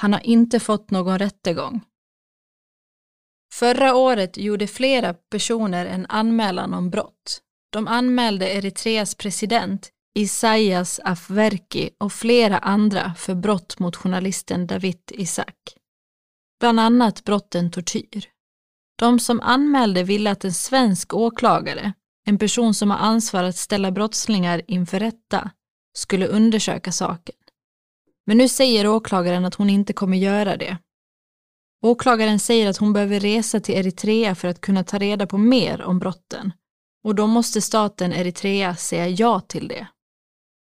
Han 0.00 0.12
har 0.12 0.20
inte 0.20 0.60
fått 0.60 0.90
någon 0.90 1.18
rättegång. 1.18 1.80
Förra 3.54 3.94
året 3.94 4.36
gjorde 4.36 4.66
flera 4.66 5.14
personer 5.14 5.86
en 5.86 6.06
anmälan 6.08 6.74
om 6.74 6.90
brott. 6.90 7.40
De 7.72 7.88
anmälde 7.88 8.54
Eritreas 8.54 9.14
president 9.14 9.90
Isaias 10.18 11.00
Afwerki 11.04 11.90
och 12.00 12.12
flera 12.12 12.58
andra 12.58 13.14
för 13.14 13.34
brott 13.34 13.78
mot 13.78 13.96
journalisten 13.96 14.66
David 14.66 15.00
Isaac. 15.10 15.54
Bland 16.60 16.80
annat 16.80 17.24
brotten 17.24 17.70
tortyr. 17.70 18.28
De 18.98 19.18
som 19.18 19.40
anmälde 19.40 20.02
ville 20.02 20.30
att 20.30 20.44
en 20.44 20.52
svensk 20.52 21.14
åklagare, 21.14 21.92
en 22.26 22.38
person 22.38 22.74
som 22.74 22.90
har 22.90 22.98
ansvar 22.98 23.44
att 23.44 23.56
ställa 23.56 23.90
brottslingar 23.90 24.62
inför 24.66 25.00
rätta, 25.00 25.50
skulle 25.96 26.26
undersöka 26.26 26.92
saken. 26.92 27.36
Men 28.26 28.38
nu 28.38 28.48
säger 28.48 28.86
åklagaren 28.86 29.44
att 29.44 29.54
hon 29.54 29.70
inte 29.70 29.92
kommer 29.92 30.16
göra 30.16 30.56
det. 30.56 30.78
Åklagaren 31.84 32.38
säger 32.38 32.68
att 32.70 32.76
hon 32.76 32.92
behöver 32.92 33.20
resa 33.20 33.60
till 33.60 33.74
Eritrea 33.74 34.34
för 34.34 34.48
att 34.48 34.60
kunna 34.60 34.84
ta 34.84 34.98
reda 34.98 35.26
på 35.26 35.38
mer 35.38 35.82
om 35.82 35.98
brotten 35.98 36.52
och 37.04 37.14
då 37.14 37.26
måste 37.26 37.60
staten 37.60 38.12
Eritrea 38.12 38.76
säga 38.76 39.08
ja 39.08 39.40
till 39.40 39.68
det. 39.68 39.86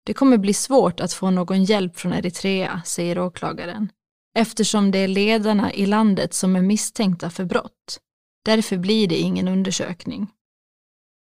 Det 0.07 0.15
kommer 0.15 0.39
bli 0.39 0.55
svårt 0.55 1.01
att 1.01 1.13
få 1.13 1.31
någon 1.31 1.65
hjälp 1.65 1.97
från 1.97 2.13
Eritrea, 2.13 2.83
säger 2.85 3.19
åklagaren, 3.19 3.93
eftersom 4.39 4.91
det 4.91 4.99
är 4.99 5.09
ledarna 5.09 5.73
i 5.73 5.87
landet 5.87 6.35
som 6.35 6.57
är 6.57 6.63
misstänkta 6.63 7.31
för 7.31 7.45
brott. 7.45 8.01
Därför 8.45 8.77
blir 8.77 9.09
det 9.09 9.19
ingen 9.19 9.49
undersökning. 9.49 10.31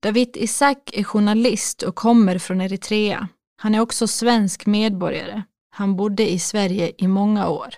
David 0.03 0.38
Isak 0.38 0.89
är 0.93 1.03
journalist 1.03 1.84
och 1.84 1.96
kommer 1.96 2.38
från 2.38 2.62
Eritrea. 2.62 3.27
Han 3.62 3.75
är 3.75 3.79
också 3.79 4.08
svensk 4.08 4.65
medborgare. 4.65 5.43
Han 5.69 5.96
bodde 5.96 6.31
i 6.31 6.39
Sverige 6.39 6.91
i 6.98 7.08
många 7.08 7.50
år. 7.50 7.75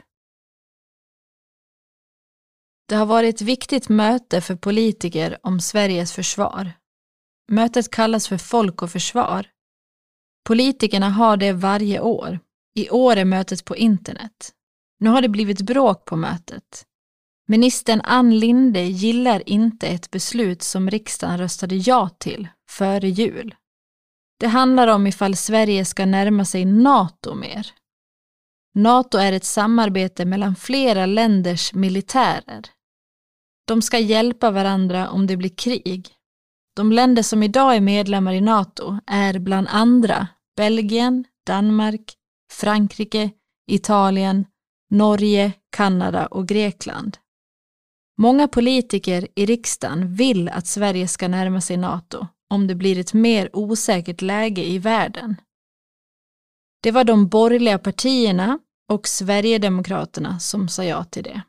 Det 2.92 2.98
har 2.98 3.06
varit 3.06 3.36
ett 3.36 3.42
viktigt 3.42 3.90
möte 3.90 4.42
för 4.42 4.56
politiker 4.56 5.38
om 5.44 5.60
Sveriges 5.60 6.14
försvar. 6.14 6.72
Mötet 7.52 7.92
kallas 7.92 8.28
för 8.28 8.38
Folk 8.38 8.82
och 8.82 8.92
försvar 8.92 9.48
Politikerna 10.48 11.10
har 11.10 11.38
det 11.38 11.54
varje 11.54 12.00
år. 12.00 12.40
I 12.76 12.90
år 12.90 13.16
är 13.16 13.26
mötet 13.26 13.66
på 13.66 13.76
internet. 13.76 14.52
Nu 15.00 15.10
har 15.10 15.22
det 15.22 15.30
blivit 15.30 15.62
bråk 15.62 16.06
på 16.06 16.16
mötet. 16.16 16.86
Ministern 17.48 18.02
Ann 18.04 18.40
Linde 18.40 18.82
gillar 18.82 19.50
inte 19.50 19.88
ett 19.88 20.12
beslut 20.12 20.62
som 20.62 20.90
riksdagen 20.90 21.38
röstade 21.38 21.76
ja 21.76 22.10
till 22.10 22.48
före 22.70 23.10
jul. 23.10 23.56
Det 24.40 24.48
handlar 24.48 24.88
om 24.88 25.08
ifall 25.08 25.36
Sverige 25.36 25.86
ska 25.86 26.06
närma 26.06 26.46
sig 26.46 26.66
NATO 26.66 27.36
mer. 27.36 27.68
NATO 28.76 29.18
är 29.18 29.32
ett 29.34 29.46
samarbete 29.46 30.26
mellan 30.26 30.56
flera 30.56 31.06
länders 31.06 31.74
militärer. 31.74 32.62
De 33.72 33.82
ska 33.82 34.00
hjälpa 34.00 34.52
varandra 34.52 35.10
om 35.10 35.28
det 35.28 35.38
blir 35.38 35.50
krig 35.50 36.16
de 36.76 36.92
länder 36.92 37.24
som 37.24 37.44
idag 37.44 37.76
är 37.76 37.82
medlemmar 37.82 38.34
i 38.34 38.42
NATO 38.42 38.98
är 39.08 39.40
bland 39.40 39.68
andra 39.70 40.28
Belgien, 40.58 41.26
Danmark, 41.48 42.14
Frankrike, 42.52 43.30
Italien, 43.68 44.46
Norge, 44.90 45.54
Kanada 45.72 46.26
och 46.26 46.48
Grekland. 46.48 47.18
Många 48.18 48.48
politiker 48.48 49.28
i 49.36 49.46
riksdagen 49.46 50.16
vill 50.16 50.50
att 50.50 50.68
Sverige 50.68 51.08
ska 51.08 51.28
närma 51.28 51.62
sig 51.62 51.78
NATO 51.78 52.28
om 52.50 52.68
det 52.68 52.76
blir 52.76 53.00
ett 53.00 53.14
mer 53.14 53.50
osäkert 53.54 54.22
läge 54.22 54.64
i 54.64 54.78
världen. 54.78 55.36
Det 56.84 56.92
var 56.92 57.04
de 57.04 57.28
borgerliga 57.28 57.80
partierna 57.80 58.60
och 58.90 59.08
Sverigedemokraterna 59.08 60.40
som 60.40 60.68
sa 60.68 60.84
ja 60.84 61.04
till 61.04 61.24
det. 61.24 61.42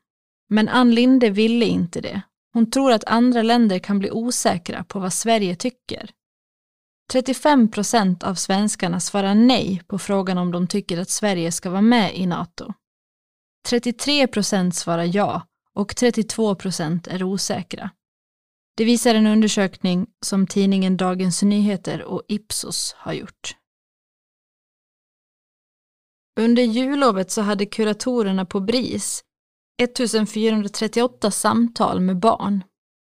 Men 0.53 0.69
Ann 0.69 0.95
Linde 0.95 1.31
ville 1.31 1.65
inte 1.65 2.01
det 2.01 2.23
hon 2.53 2.71
tror 2.71 2.93
att 2.93 3.05
andra 3.05 3.43
länder 3.43 3.79
kan 3.79 3.99
bli 3.99 4.11
osäkra 4.11 4.85
på 4.85 4.99
vad 4.99 5.13
Sverige 5.13 5.57
tycker. 5.57 6.11
35 7.13 7.71
procent 7.71 8.23
av 8.23 8.35
svenskarna 8.35 9.01
svarar 9.01 9.35
nej 9.35 9.83
på 9.87 9.99
frågan 9.99 10.39
om 10.39 10.53
de 10.53 10.67
tycker 10.67 10.99
att 10.99 11.11
Sverige 11.11 11.53
ska 11.53 11.71
vara 11.71 11.81
med 11.81 12.17
i 12.17 12.27
NATO. 12.27 12.75
33 13.69 14.27
procent 14.27 14.75
svarar 14.75 15.17
ja 15.17 15.47
och 15.75 15.97
32 15.97 16.55
procent 16.55 17.07
är 17.07 17.23
osäkra. 17.23 17.91
Det 18.77 18.85
visar 18.85 19.15
en 19.15 19.27
undersökning 19.27 20.07
som 20.21 20.47
tidningen 20.47 20.97
Dagens 20.97 21.43
Nyheter 21.43 22.03
och 22.03 22.23
Ipsos 22.29 22.95
har 22.99 23.13
gjort. 23.13 23.57
Under 26.41 26.63
jullovet 26.63 27.31
så 27.31 27.43
hade 27.43 27.67
kuratorerna 27.67 28.47
på 28.47 28.61
BRIS 28.61 29.25
1438 29.83 31.31
samtal 31.31 32.01
med 32.01 32.19
barn. 32.19 32.65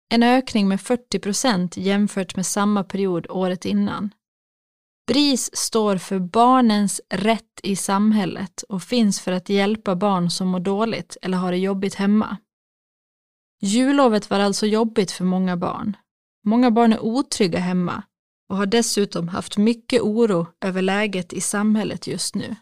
En 0.09 0.23
ökning 0.23 0.67
med 0.67 0.81
40 0.81 1.19
procent 1.19 1.77
jämfört 1.77 2.35
med 2.35 2.45
samma 2.45 2.83
period 2.83 3.27
året 3.29 3.65
innan. 3.65 4.13
BRIS 5.07 5.55
står 5.55 5.97
för 5.97 6.19
Barnens 6.19 7.01
rätt 7.09 7.59
i 7.63 7.75
samhället 7.75 8.63
och 8.69 8.83
finns 8.83 9.21
för 9.21 9.31
att 9.31 9.49
hjälpa 9.49 9.95
barn 9.95 10.29
som 10.29 10.47
mår 10.47 10.59
dåligt 10.59 11.17
eller 11.21 11.37
har 11.37 11.51
det 11.51 11.57
jobbigt 11.57 11.95
hemma. 11.95 12.37
Jullovet 13.61 14.29
var 14.29 14.39
alltså 14.39 14.65
jobbigt 14.65 15.11
för 15.11 15.23
många 15.25 15.57
barn. 15.57 15.97
Många 16.45 16.71
barn 16.71 16.93
är 16.93 16.99
otrygga 16.99 17.59
hemma 17.59 18.03
och 18.49 18.57
har 18.57 18.65
dessutom 18.65 19.27
haft 19.27 19.57
mycket 19.57 20.01
oro 20.01 20.47
över 20.65 20.81
läget 20.81 21.33
i 21.33 21.41
samhället 21.41 22.07
just 22.07 22.35
nu. 22.35 22.55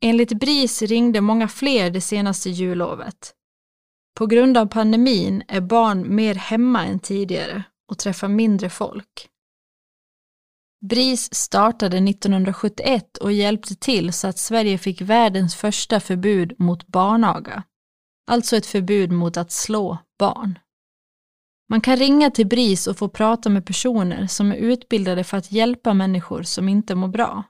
Enligt 0.00 0.32
BRIS 0.32 0.82
ringde 0.82 1.20
många 1.20 1.48
fler 1.48 1.90
det 1.90 2.00
senaste 2.00 2.50
jullovet. 2.50 3.34
På 4.16 4.26
grund 4.26 4.56
av 4.56 4.66
pandemin 4.66 5.42
är 5.48 5.60
barn 5.60 6.14
mer 6.14 6.34
hemma 6.34 6.86
än 6.86 6.98
tidigare 6.98 7.62
och 7.90 7.98
träffar 7.98 8.28
mindre 8.28 8.70
folk. 8.70 9.28
BRIS 10.80 11.34
startade 11.34 11.96
1971 11.96 13.16
och 13.16 13.32
hjälpte 13.32 13.74
till 13.74 14.12
så 14.12 14.28
att 14.28 14.38
Sverige 14.38 14.78
fick 14.78 15.00
världens 15.00 15.54
första 15.54 16.00
förbud 16.00 16.60
mot 16.60 16.86
barnaga. 16.86 17.62
Alltså 18.30 18.56
ett 18.56 18.66
förbud 18.66 19.12
mot 19.12 19.36
att 19.36 19.52
slå 19.52 19.98
barn. 20.18 20.58
Man 21.68 21.80
kan 21.80 21.96
ringa 21.96 22.30
till 22.30 22.46
BRIS 22.46 22.86
och 22.86 22.98
få 22.98 23.08
prata 23.08 23.48
med 23.48 23.66
personer 23.66 24.26
som 24.26 24.52
är 24.52 24.56
utbildade 24.56 25.24
för 25.24 25.36
att 25.36 25.52
hjälpa 25.52 25.94
människor 25.94 26.42
som 26.42 26.68
inte 26.68 26.94
mår 26.94 27.08
bra. 27.08 27.44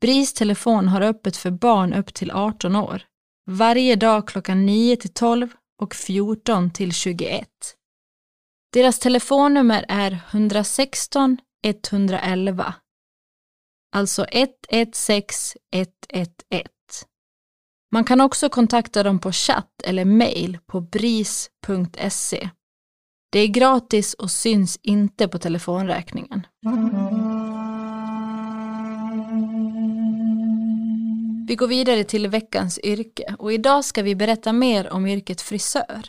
BRIS 0.00 0.34
telefon 0.34 0.88
har 0.88 1.00
öppet 1.00 1.36
för 1.36 1.50
barn 1.50 1.94
upp 1.94 2.14
till 2.14 2.30
18 2.30 2.76
år. 2.76 3.02
Varje 3.50 3.96
dag 3.96 4.28
klockan 4.28 4.66
9 4.66 4.96
till 4.96 5.12
12 5.12 5.48
och 5.82 5.94
14 5.94 6.70
till 6.70 6.92
21. 6.92 7.48
Deras 8.72 8.98
telefonnummer 8.98 9.84
är 9.88 10.18
116 10.30 11.38
111. 11.64 12.74
Alltså 13.96 14.26
116 14.30 15.60
111. 15.72 16.68
Man 17.92 18.04
kan 18.04 18.20
också 18.20 18.48
kontakta 18.48 19.02
dem 19.02 19.18
på 19.18 19.32
chatt 19.32 19.82
eller 19.84 20.04
mail 20.04 20.58
på 20.66 20.80
bris.se. 20.80 22.50
Det 23.30 23.38
är 23.40 23.46
gratis 23.46 24.14
och 24.14 24.30
syns 24.30 24.78
inte 24.82 25.28
på 25.28 25.38
telefonräkningen. 25.38 26.46
Vi 31.48 31.56
går 31.56 31.66
vidare 31.66 32.04
till 32.04 32.28
veckans 32.28 32.78
yrke 32.78 33.36
och 33.38 33.52
idag 33.52 33.84
ska 33.84 34.02
vi 34.02 34.14
berätta 34.14 34.52
mer 34.52 34.92
om 34.92 35.06
yrket 35.06 35.40
frisör. 35.40 36.02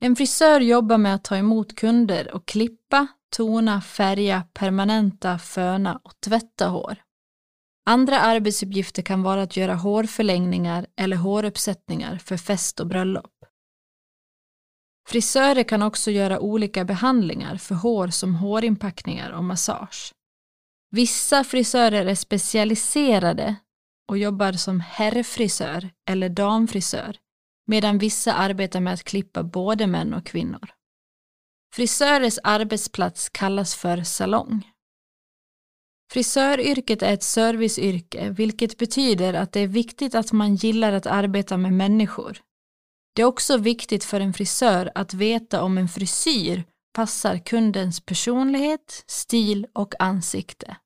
En 0.00 0.16
frisör 0.16 0.60
jobbar 0.60 0.98
med 0.98 1.14
att 1.14 1.24
ta 1.24 1.36
emot 1.36 1.74
kunder 1.74 2.34
och 2.34 2.46
klippa, 2.46 3.06
tona, 3.36 3.80
färga, 3.80 4.44
permanenta, 4.52 5.38
föna 5.38 6.00
och 6.04 6.12
tvätta 6.20 6.68
hår. 6.68 6.96
Andra 7.86 8.20
arbetsuppgifter 8.20 9.02
kan 9.02 9.22
vara 9.22 9.42
att 9.42 9.56
göra 9.56 9.74
hårförlängningar 9.74 10.86
eller 10.96 11.16
håruppsättningar 11.16 12.18
för 12.18 12.36
fest 12.36 12.80
och 12.80 12.86
bröllop. 12.86 13.34
Frisörer 15.08 15.62
kan 15.62 15.82
också 15.82 16.10
göra 16.10 16.40
olika 16.40 16.84
behandlingar 16.84 17.56
för 17.56 17.74
hår 17.74 18.08
som 18.08 18.34
hårinpackningar 18.34 19.30
och 19.30 19.44
massage. 19.44 20.12
Vissa 20.90 21.44
frisörer 21.44 22.06
är 22.06 22.14
specialiserade 22.14 23.56
och 24.08 24.18
jobbar 24.18 24.52
som 24.52 24.80
herrfrisör 24.80 25.90
eller 26.08 26.28
damfrisör 26.28 27.16
medan 27.66 27.98
vissa 27.98 28.34
arbetar 28.34 28.80
med 28.80 28.94
att 28.94 29.04
klippa 29.04 29.42
både 29.42 29.86
män 29.86 30.14
och 30.14 30.26
kvinnor. 30.26 30.70
Frisörers 31.74 32.38
arbetsplats 32.42 33.28
kallas 33.28 33.74
för 33.74 34.02
salong. 34.02 34.70
Frisöryrket 36.12 37.02
är 37.02 37.12
ett 37.12 37.22
serviceyrke, 37.22 38.30
vilket 38.30 38.78
betyder 38.78 39.34
att 39.34 39.52
det 39.52 39.60
är 39.60 39.66
viktigt 39.66 40.14
att 40.14 40.32
man 40.32 40.54
gillar 40.54 40.92
att 40.92 41.06
arbeta 41.06 41.56
med 41.56 41.72
människor. 41.72 42.42
Det 43.14 43.22
är 43.22 43.26
också 43.26 43.56
viktigt 43.56 44.04
för 44.04 44.20
en 44.20 44.32
frisör 44.32 44.90
att 44.94 45.14
veta 45.14 45.62
om 45.62 45.78
en 45.78 45.88
frisyr 45.88 46.64
passar 46.94 47.38
kundens 47.38 48.00
personlighet, 48.00 49.04
stil 49.06 49.66
och 49.72 49.94
ansikte. 49.98 50.76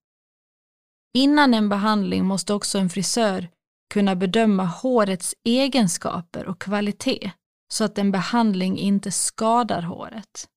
Innan 1.15 1.55
en 1.55 1.69
behandling 1.69 2.25
måste 2.25 2.55
också 2.55 2.79
en 2.79 2.91
frisör 2.91 3.49
kunna 3.95 4.17
bedöma 4.17 4.65
hårets 4.65 5.35
egenskaper 5.45 6.47
och 6.47 6.61
kvalitet 6.61 7.33
så 7.73 7.85
att 7.85 7.99
en 7.99 8.13
behandling 8.13 8.79
inte 8.79 9.13
skadar 9.13 9.83
håret. 9.83 10.49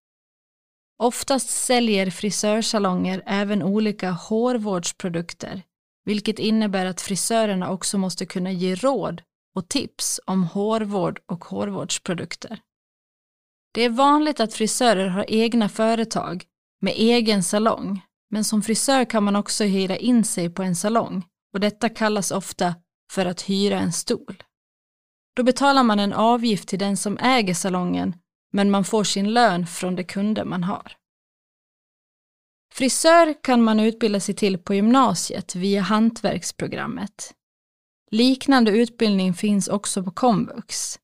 Oftast 1.03 1.49
säljer 1.49 2.09
frisörsalonger 2.09 3.23
även 3.25 3.63
olika 3.63 4.11
hårvårdsprodukter, 4.11 5.61
vilket 6.05 6.39
innebär 6.39 6.85
att 6.85 7.01
frisörerna 7.01 7.71
också 7.71 7.97
måste 7.97 8.25
kunna 8.25 8.51
ge 8.51 8.75
råd 8.75 9.21
och 9.55 9.69
tips 9.69 10.19
om 10.25 10.43
hårvård 10.43 11.21
och 11.25 11.45
hårvårdsprodukter. 11.45 12.59
Det 13.73 13.81
är 13.81 13.89
vanligt 13.89 14.39
att 14.39 14.53
frisörer 14.53 15.07
har 15.07 15.25
egna 15.27 15.69
företag 15.69 16.45
med 16.81 16.93
egen 16.97 17.43
salong, 17.43 18.01
men 18.33 18.43
som 18.43 18.61
frisör 18.61 19.05
kan 19.05 19.23
man 19.23 19.35
också 19.35 19.63
hyra 19.63 19.97
in 19.97 20.23
sig 20.23 20.49
på 20.49 20.63
en 20.63 20.75
salong 20.75 21.25
och 21.53 21.59
detta 21.59 21.89
kallas 21.89 22.31
ofta 22.31 22.75
för 23.11 23.25
att 23.25 23.41
hyra 23.41 23.79
en 23.79 23.93
stol. 23.93 24.43
Då 25.35 25.43
betalar 25.43 25.83
man 25.83 25.99
en 25.99 26.13
avgift 26.13 26.69
till 26.69 26.79
den 26.79 26.97
som 26.97 27.17
äger 27.17 27.53
salongen, 27.53 28.15
men 28.53 28.71
man 28.71 28.83
får 28.83 29.03
sin 29.03 29.33
lön 29.33 29.67
från 29.67 29.95
de 29.95 30.03
kunder 30.03 30.45
man 30.45 30.63
har. 30.63 30.91
Frisör 32.73 33.43
kan 33.43 33.63
man 33.63 33.79
utbilda 33.79 34.19
sig 34.19 34.35
till 34.35 34.57
på 34.57 34.73
gymnasiet 34.73 35.55
via 35.55 35.81
hantverksprogrammet. 35.81 37.33
Liknande 38.11 38.71
utbildning 38.71 39.33
finns 39.33 39.67
också 39.67 40.03
på 40.03 40.11
komvux. 40.11 40.99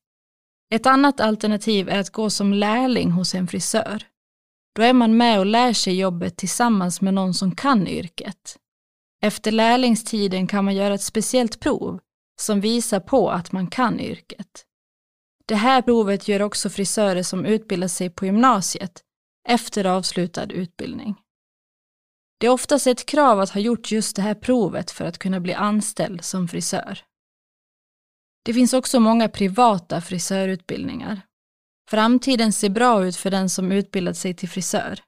Ett 0.74 0.86
annat 0.86 1.20
alternativ 1.20 1.88
är 1.88 1.98
att 1.98 2.10
gå 2.10 2.30
som 2.30 2.54
lärling 2.54 3.10
hos 3.10 3.34
en 3.34 3.46
frisör. 3.46 4.10
Då 4.72 4.82
är 4.82 4.92
man 4.92 5.16
med 5.16 5.38
och 5.38 5.46
lär 5.46 5.72
sig 5.72 5.98
jobbet 5.98 6.36
tillsammans 6.36 7.00
med 7.00 7.14
någon 7.14 7.34
som 7.34 7.54
kan 7.54 7.86
yrket. 7.86 8.56
Efter 9.22 9.52
lärlingstiden 9.52 10.46
kan 10.46 10.64
man 10.64 10.74
göra 10.74 10.94
ett 10.94 11.02
speciellt 11.02 11.60
prov 11.60 12.00
som 12.40 12.60
visar 12.60 13.00
på 13.00 13.30
att 13.30 13.52
man 13.52 13.66
kan 13.66 14.00
yrket. 14.00 14.64
Det 15.46 15.54
här 15.54 15.82
provet 15.82 16.28
gör 16.28 16.42
också 16.42 16.70
frisörer 16.70 17.22
som 17.22 17.46
utbildar 17.46 17.88
sig 17.88 18.10
på 18.10 18.26
gymnasiet 18.26 19.02
efter 19.48 19.84
avslutad 19.84 20.46
utbildning. 20.52 21.14
Det 22.38 22.46
är 22.46 22.50
oftast 22.50 22.86
ett 22.86 23.06
krav 23.06 23.40
att 23.40 23.50
ha 23.50 23.60
gjort 23.60 23.90
just 23.90 24.16
det 24.16 24.22
här 24.22 24.34
provet 24.34 24.90
för 24.90 25.04
att 25.04 25.18
kunna 25.18 25.40
bli 25.40 25.54
anställd 25.54 26.24
som 26.24 26.48
frisör. 26.48 26.98
Det 28.44 28.54
finns 28.54 28.72
också 28.72 29.00
många 29.00 29.28
privata 29.28 30.00
frisörutbildningar. 30.00 31.20
Framtiden 31.90 32.52
ser 32.52 32.70
bra 32.70 33.06
ut 33.06 33.16
för 33.16 33.30
den 33.30 33.48
som 33.50 33.72
utbildat 33.72 34.16
sig 34.16 34.34
till 34.34 34.48
frisör. 34.48 35.00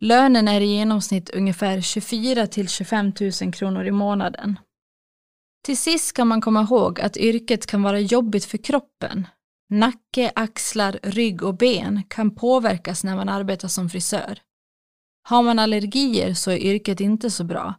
Lönen 0.00 0.48
är 0.48 0.60
i 0.60 0.66
genomsnitt 0.66 1.30
ungefär 1.30 1.80
24 1.80 2.46
till 2.46 2.68
25 2.68 3.12
000 3.42 3.52
kronor 3.52 3.84
i 3.84 3.90
månaden. 3.90 4.58
Till 5.64 5.78
sist 5.78 6.06
ska 6.06 6.24
man 6.24 6.40
komma 6.40 6.62
ihåg 6.62 7.00
att 7.00 7.16
yrket 7.16 7.66
kan 7.66 7.82
vara 7.82 8.00
jobbigt 8.00 8.44
för 8.44 8.58
kroppen. 8.58 9.26
Nacke, 9.70 10.32
axlar, 10.34 10.98
rygg 11.02 11.42
och 11.42 11.56
ben 11.56 12.02
kan 12.08 12.34
påverkas 12.34 13.04
när 13.04 13.16
man 13.16 13.28
arbetar 13.28 13.68
som 13.68 13.90
frisör. 13.90 14.38
Har 15.22 15.42
man 15.42 15.58
allergier 15.58 16.34
så 16.34 16.50
är 16.50 16.56
yrket 16.56 17.00
inte 17.00 17.30
så 17.30 17.44
bra 17.44 17.74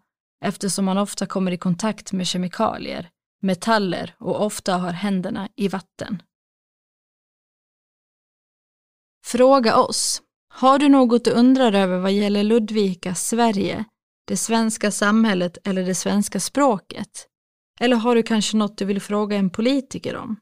eftersom 0.45 0.85
man 0.85 0.97
ofta 0.97 1.25
kommer 1.25 1.51
i 1.51 1.57
kontakt 1.57 2.13
med 2.13 2.27
kemikalier, 2.27 3.09
metaller 3.41 4.15
och 4.19 4.45
ofta 4.45 4.77
har 4.77 4.91
händerna 4.91 5.49
i 5.55 5.67
vatten. 5.67 6.21
Fråga 9.25 9.77
oss. 9.77 10.21
Har 10.53 10.79
du 10.79 10.89
något 10.89 11.25
du 11.25 11.31
undrar 11.31 11.73
över 11.73 11.99
vad 11.99 12.11
gäller 12.11 12.43
Ludvika, 12.43 13.15
Sverige, 13.15 13.85
det 14.27 14.37
svenska 14.37 14.91
samhället 14.91 15.57
eller 15.63 15.83
det 15.83 15.95
svenska 15.95 16.39
språket? 16.39 17.27
Eller 17.79 17.95
har 17.95 18.15
du 18.15 18.23
kanske 18.23 18.57
något 18.57 18.77
du 18.77 18.85
vill 18.85 19.01
fråga 19.01 19.37
en 19.37 19.49
politiker 19.49 20.15
om? 20.15 20.35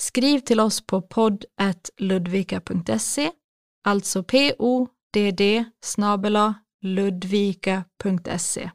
Skriv 0.00 0.40
till 0.40 0.60
oss 0.60 0.86
på 0.86 1.02
podd.ludvika.se, 1.02 3.30
alltså 3.84 4.24
podd 4.24 4.86
ludvika.se. 6.82 8.70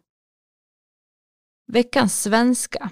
Veckans 1.68 2.22
svenska. 2.22 2.90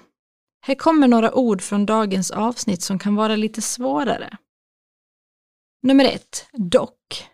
Här 0.60 0.74
kommer 0.74 1.08
några 1.08 1.34
ord 1.34 1.62
från 1.62 1.86
dagens 1.86 2.30
avsnitt 2.30 2.82
som 2.82 2.98
kan 2.98 3.14
vara 3.14 3.36
lite 3.36 3.62
svårare. 3.62 4.38
Nummer 5.86 6.04
ett, 6.04 6.46
dock. 6.52 7.28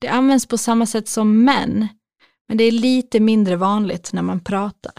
Det 0.00 0.08
används 0.08 0.46
på 0.46 0.58
samma 0.58 0.86
sätt 0.86 1.08
som 1.08 1.44
men, 1.44 1.88
men 2.48 2.56
det 2.56 2.64
är 2.64 2.72
lite 2.72 3.20
mindre 3.20 3.56
vanligt 3.56 4.12
när 4.12 4.22
man 4.22 4.44
pratar. 4.44 4.92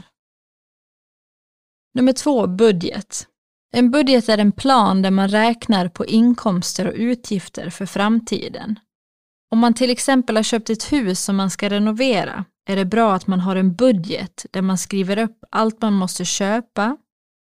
Nummer 1.94 2.14
två, 2.14 2.48
budget. 2.48 3.28
En 3.74 3.92
budget 3.92 4.30
är 4.30 4.38
en 4.38 4.52
plan 4.52 5.02
där 5.02 5.12
man 5.12 5.30
räknar 5.30 5.90
på 5.90 6.06
inkomster 6.06 6.88
och 6.88 6.94
utgifter 6.96 7.70
för 7.70 7.86
framtiden. 7.86 8.80
Om 9.52 9.60
man 9.60 9.74
till 9.74 9.90
exempel 9.90 10.36
har 10.36 10.44
köpt 10.44 10.70
ett 10.70 10.92
hus 10.92 11.24
som 11.24 11.36
man 11.36 11.50
ska 11.50 11.70
renovera 11.70 12.46
är 12.70 12.76
det 12.76 12.86
bra 12.86 13.14
att 13.14 13.28
man 13.28 13.40
har 13.40 13.56
en 13.56 13.76
budget 13.76 14.46
där 14.52 14.62
man 14.62 14.78
skriver 14.78 15.18
upp 15.18 15.44
allt 15.50 15.82
man 15.82 15.94
måste 15.94 16.26
köpa, 16.26 16.98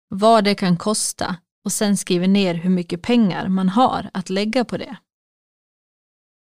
vad 0.09 0.45
det 0.45 0.55
kan 0.55 0.77
kosta 0.77 1.37
och 1.65 1.73
sen 1.73 1.97
skriver 1.97 2.29
ner 2.29 2.55
hur 2.55 2.71
mycket 2.71 3.03
pengar 3.03 3.49
man 3.49 3.69
har 3.69 4.11
att 4.13 4.31
lägga 4.31 4.65
på 4.65 4.77
det. 4.77 4.97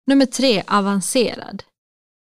Nummer 0.07 0.25
tre, 0.25 0.63
avancerad. 0.67 1.63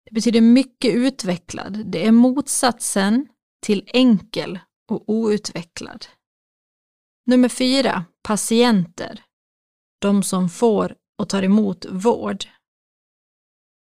Det 0.06 0.14
betyder 0.14 0.42
mycket 0.42 0.94
utvecklad. 0.96 1.86
Det 1.86 2.06
är 2.06 2.12
motsatsen 2.12 3.28
till 3.66 3.90
enkel 3.94 4.60
och 4.90 5.10
outvecklad. 5.10 6.06
Nummer 7.26 7.50
fyra, 7.50 8.06
patienter. 8.24 9.24
De 10.02 10.24
som 10.24 10.50
får 10.50 10.96
och 11.18 11.30
tar 11.30 11.44
emot 11.44 11.86
vård. 11.90 12.46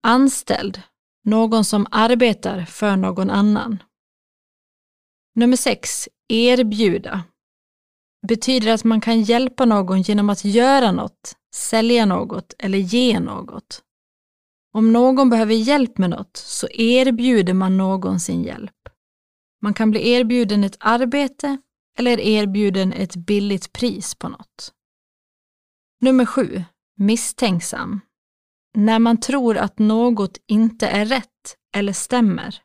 Anställd, 0.03 0.81
någon 1.25 1.65
som 1.65 1.87
arbetar 1.91 2.65
för 2.65 2.95
någon 2.95 3.29
annan. 3.29 3.83
Nummer 5.35 5.57
sex, 5.57 6.09
erbjuda. 6.27 7.23
Betyder 8.27 8.73
att 8.73 8.83
man 8.83 9.01
kan 9.01 9.21
hjälpa 9.21 9.65
någon 9.65 10.01
genom 10.01 10.29
att 10.29 10.45
göra 10.45 10.91
något, 10.91 11.35
sälja 11.55 12.05
något 12.05 12.53
eller 12.59 12.77
ge 12.77 13.19
något. 13.19 13.83
Om 14.73 14.93
någon 14.93 15.29
behöver 15.29 15.53
hjälp 15.53 15.97
med 15.97 16.09
något 16.09 16.37
så 16.37 16.67
erbjuder 16.67 17.53
man 17.53 17.77
någon 17.77 18.19
sin 18.19 18.43
hjälp. 18.43 18.89
Man 19.61 19.73
kan 19.73 19.91
bli 19.91 20.09
erbjuden 20.09 20.63
ett 20.63 20.77
arbete 20.79 21.57
eller 21.97 22.19
erbjuden 22.19 22.93
ett 22.93 23.15
billigt 23.15 23.73
pris 23.73 24.15
på 24.15 24.29
något. 24.29 24.73
Nummer 26.01 26.25
sju, 26.25 26.63
misstänksam. 26.97 27.99
När 28.77 28.99
man 28.99 29.19
tror 29.19 29.57
att 29.57 29.79
något 29.79 30.37
inte 30.47 30.87
är 30.87 31.05
rätt 31.05 31.57
eller 31.75 31.93
stämmer. 31.93 32.61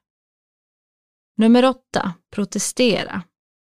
Nummer 1.36 1.64
åtta, 1.64 2.12
protestera. 2.30 3.22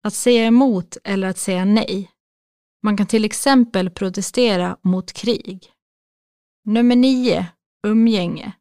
Att 0.03 0.13
säga 0.13 0.45
emot 0.45 0.97
eller 1.03 1.27
att 1.27 1.37
säga 1.37 1.65
nej. 1.65 2.11
Man 2.83 2.97
kan 2.97 3.07
till 3.07 3.25
exempel 3.25 3.89
protestera 3.89 4.77
mot 4.81 5.13
krig. 5.13 5.71
Nummer 6.65 6.95
nio, 6.95 7.47
umgänge. 7.87 8.51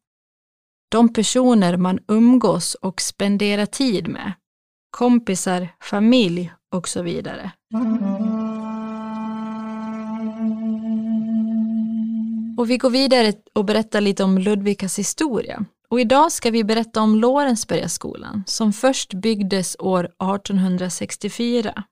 De 0.91 1.13
personer 1.13 1.77
man 1.77 1.99
umgås 2.07 2.75
och 2.75 3.01
spenderar 3.01 3.65
tid 3.65 4.07
med. 4.07 4.33
Kompisar, 4.91 5.67
familj 5.83 6.53
och 6.71 6.87
så 6.87 7.01
vidare. 7.01 7.51
Och 12.57 12.69
vi 12.69 12.77
går 12.77 12.89
vidare 12.89 13.33
och 13.53 13.65
berättar 13.65 14.01
lite 14.01 14.23
om 14.23 14.37
Ludvikas 14.37 14.99
historia. 14.99 15.65
Och 15.91 15.99
idag 15.99 16.31
ska 16.31 16.51
vi 16.51 16.63
berätta 16.63 17.01
om 17.01 17.15
Lorensbergaskolan 17.15 18.43
som 18.47 18.73
först 18.73 19.13
byggdes 19.13 19.75
år 19.79 20.05
1864. 20.05 21.83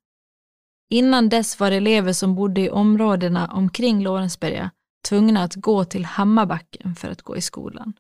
Innan 0.90 1.30
dess 1.30 1.60
var 1.60 1.72
elever 1.72 2.14
som 2.14 2.36
bodde 2.36 2.62
i 2.62 2.70
områdena 2.70 3.48
omkring 3.48 4.04
Lorensberga 4.04 4.72
tvungna 5.08 5.44
att 5.44 5.56
gå 5.56 5.86
till 5.86 6.06
Hammarbacken 6.06 6.96
för 6.96 7.10
att 7.10 7.22
gå 7.22 7.38
i 7.38 7.42
skolan. 7.42 7.94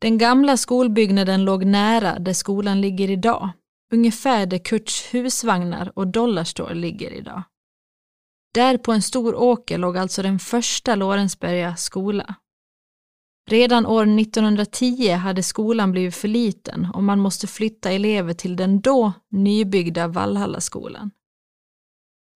Den 0.00 0.18
gamla 0.18 0.56
skolbyggnaden 0.56 1.44
låg 1.44 1.64
nära 1.64 2.18
där 2.18 2.32
skolan 2.32 2.80
ligger 2.80 3.10
idag, 3.10 3.50
ungefär 3.92 4.46
där 4.46 4.58
Kurts 4.58 5.14
husvagnar 5.14 5.92
och 5.98 6.06
Dollarstore 6.06 6.74
ligger 6.74 7.10
idag. 7.10 7.42
Där 8.54 8.78
på 8.78 8.92
en 8.92 9.02
stor 9.02 9.34
åker 9.34 9.78
låg 9.78 9.98
alltså 9.98 10.22
den 10.22 10.38
första 10.38 10.94
Lorensberga 10.94 11.76
skola. 11.76 12.34
Redan 13.50 13.86
år 13.86 14.20
1910 14.20 15.10
hade 15.12 15.42
skolan 15.42 15.92
blivit 15.92 16.14
för 16.14 16.28
liten 16.28 16.88
och 16.94 17.02
man 17.02 17.20
måste 17.20 17.46
flytta 17.46 17.90
elever 17.90 18.34
till 18.34 18.56
den 18.56 18.80
då 18.80 19.12
nybyggda 19.30 20.08
Vallhallaskolan. 20.08 21.10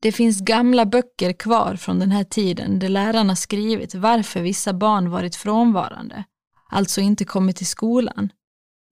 Det 0.02 0.12
finns 0.12 0.40
gamla 0.40 0.86
böcker 0.86 1.32
kvar 1.32 1.76
från 1.76 1.98
den 1.98 2.10
här 2.10 2.24
tiden 2.24 2.78
där 2.78 2.88
lärarna 2.88 3.36
skrivit 3.36 3.94
varför 3.94 4.40
vissa 4.40 4.72
barn 4.72 5.10
varit 5.10 5.36
frånvarande, 5.36 6.24
alltså 6.68 7.00
inte 7.00 7.24
kommit 7.24 7.56
till 7.56 7.66
skolan. 7.66 8.32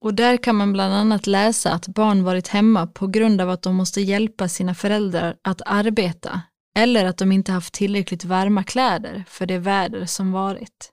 Och 0.01 0.13
där 0.13 0.37
kan 0.37 0.55
man 0.55 0.73
bland 0.73 0.93
annat 0.93 1.27
läsa 1.27 1.71
att 1.71 1.87
barn 1.87 2.23
varit 2.23 2.47
hemma 2.47 2.87
på 2.87 3.07
grund 3.07 3.41
av 3.41 3.49
att 3.49 3.61
de 3.61 3.75
måste 3.75 4.01
hjälpa 4.01 4.47
sina 4.47 4.75
föräldrar 4.75 5.37
att 5.41 5.61
arbeta 5.65 6.41
eller 6.75 7.05
att 7.05 7.17
de 7.17 7.31
inte 7.31 7.51
haft 7.51 7.73
tillräckligt 7.73 8.25
varma 8.25 8.63
kläder 8.63 9.23
för 9.27 9.45
det 9.45 9.57
väder 9.57 10.05
som 10.05 10.31
varit. 10.31 10.91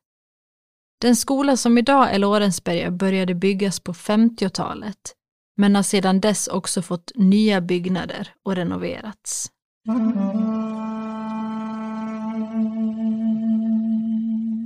Den 0.98 1.16
skola 1.16 1.56
som 1.56 1.78
idag 1.78 2.14
är 2.14 2.18
Lorensberga 2.18 2.90
började 2.90 3.34
byggas 3.34 3.80
på 3.80 3.92
50-talet, 3.92 5.14
men 5.56 5.76
har 5.76 5.82
sedan 5.82 6.20
dess 6.20 6.48
också 6.48 6.82
fått 6.82 7.12
nya 7.14 7.60
byggnader 7.60 8.28
och 8.44 8.56
renoverats. 8.56 9.50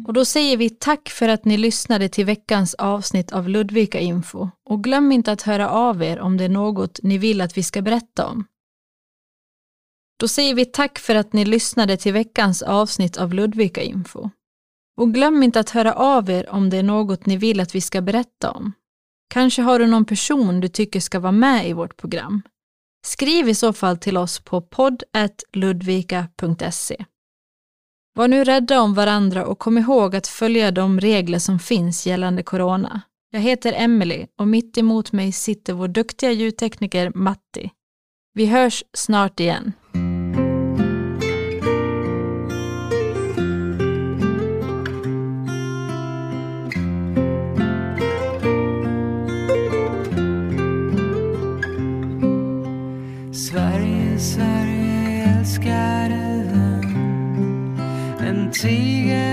Och 0.06 0.14
då 0.14 0.24
säger 0.24 0.56
vi 0.56 0.70
tack 0.70 1.08
för 1.08 1.28
att 1.28 1.44
ni 1.44 1.56
lyssnade 1.56 2.08
till 2.08 2.26
veckans 2.26 2.74
avsnitt 2.74 3.32
av 3.32 3.48
Ludvika 3.48 3.98
Info 3.98 4.48
och 4.70 4.84
glöm 4.84 5.12
inte 5.12 5.32
att 5.32 5.42
höra 5.42 5.70
av 5.70 6.02
er 6.02 6.20
om 6.20 6.36
det 6.36 6.44
är 6.44 6.48
något 6.48 7.02
ni 7.02 7.18
vill 7.18 7.40
att 7.40 7.56
vi 7.56 7.62
ska 7.62 7.82
berätta 7.82 8.26
om. 8.26 8.44
Då 10.16 10.28
säger 10.28 10.54
vi 10.54 10.64
tack 10.64 10.98
för 10.98 11.14
att 11.14 11.32
ni 11.32 11.44
lyssnade 11.44 11.96
till 11.96 12.12
veckans 12.12 12.62
avsnitt 12.62 13.16
av 13.16 13.34
Ludvika 13.34 13.82
Info. 13.82 14.30
Och 15.00 15.14
glöm 15.14 15.42
inte 15.42 15.60
att 15.60 15.70
höra 15.70 15.92
av 15.92 16.30
er 16.30 16.50
om 16.50 16.70
det 16.70 16.76
är 16.76 16.82
något 16.82 17.26
ni 17.26 17.36
vill 17.36 17.60
att 17.60 17.74
vi 17.74 17.80
ska 17.80 18.00
berätta 18.00 18.50
om. 18.50 18.72
Kanske 19.30 19.62
har 19.62 19.78
du 19.78 19.86
någon 19.86 20.04
person 20.04 20.60
du 20.60 20.68
tycker 20.68 21.00
ska 21.00 21.20
vara 21.20 21.32
med 21.32 21.68
i 21.68 21.72
vårt 21.72 21.96
program. 21.96 22.42
Skriv 23.06 23.48
i 23.48 23.54
så 23.54 23.72
fall 23.72 23.98
till 23.98 24.16
oss 24.16 24.40
på 24.40 24.60
podd.ludvika.se. 24.60 27.04
Var 28.14 28.28
nu 28.28 28.44
rädda 28.44 28.80
om 28.80 28.94
varandra 28.94 29.46
och 29.46 29.58
kom 29.58 29.78
ihåg 29.78 30.16
att 30.16 30.26
följa 30.26 30.70
de 30.70 31.00
regler 31.00 31.38
som 31.38 31.58
finns 31.58 32.06
gällande 32.06 32.42
corona. 32.42 33.00
Jag 33.30 33.40
heter 33.40 33.74
Emily 33.76 34.26
och 34.38 34.48
mitt 34.48 34.78
emot 34.78 35.12
mig 35.12 35.32
sitter 35.32 35.72
vår 35.72 35.88
duktiga 35.88 36.32
ljudtekniker 36.32 37.12
Matti. 37.14 37.70
Vi 38.34 38.46
hörs 38.46 38.84
snart 38.92 39.40
igen. 39.40 39.72
sigue. 58.60 59.29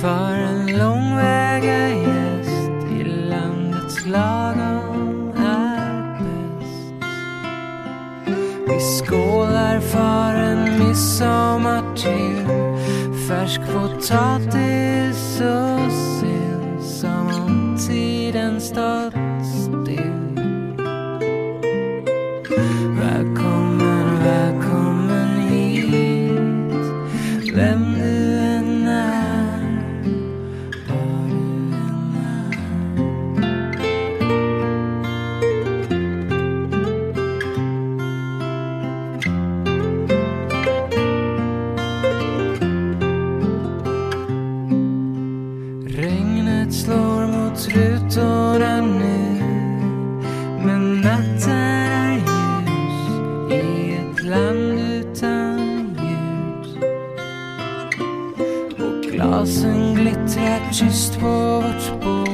för 0.00 0.34
en 0.34 0.66
långväga 0.78 1.88
gäst 1.88 2.92
i 3.00 3.04
landets 3.04 4.06
lagom 4.06 5.32
är. 5.36 6.18
Vi 8.68 8.80
skålar 8.80 9.80
för 9.80 10.34
en 10.34 10.78
midsommar 10.78 11.94
till 11.96 12.46
färsk 13.28 13.60
potatis 13.72 15.40
och 15.40 15.92
sill 15.92 16.80
som 16.80 17.26
om 17.26 17.78
tiden 17.88 18.60
står 18.60 19.09
Rosen 59.40 59.94
glittert, 59.94 60.74
kysst 60.74 61.18
på 61.18 61.26
vårt 61.26 62.00
bord. 62.00 62.29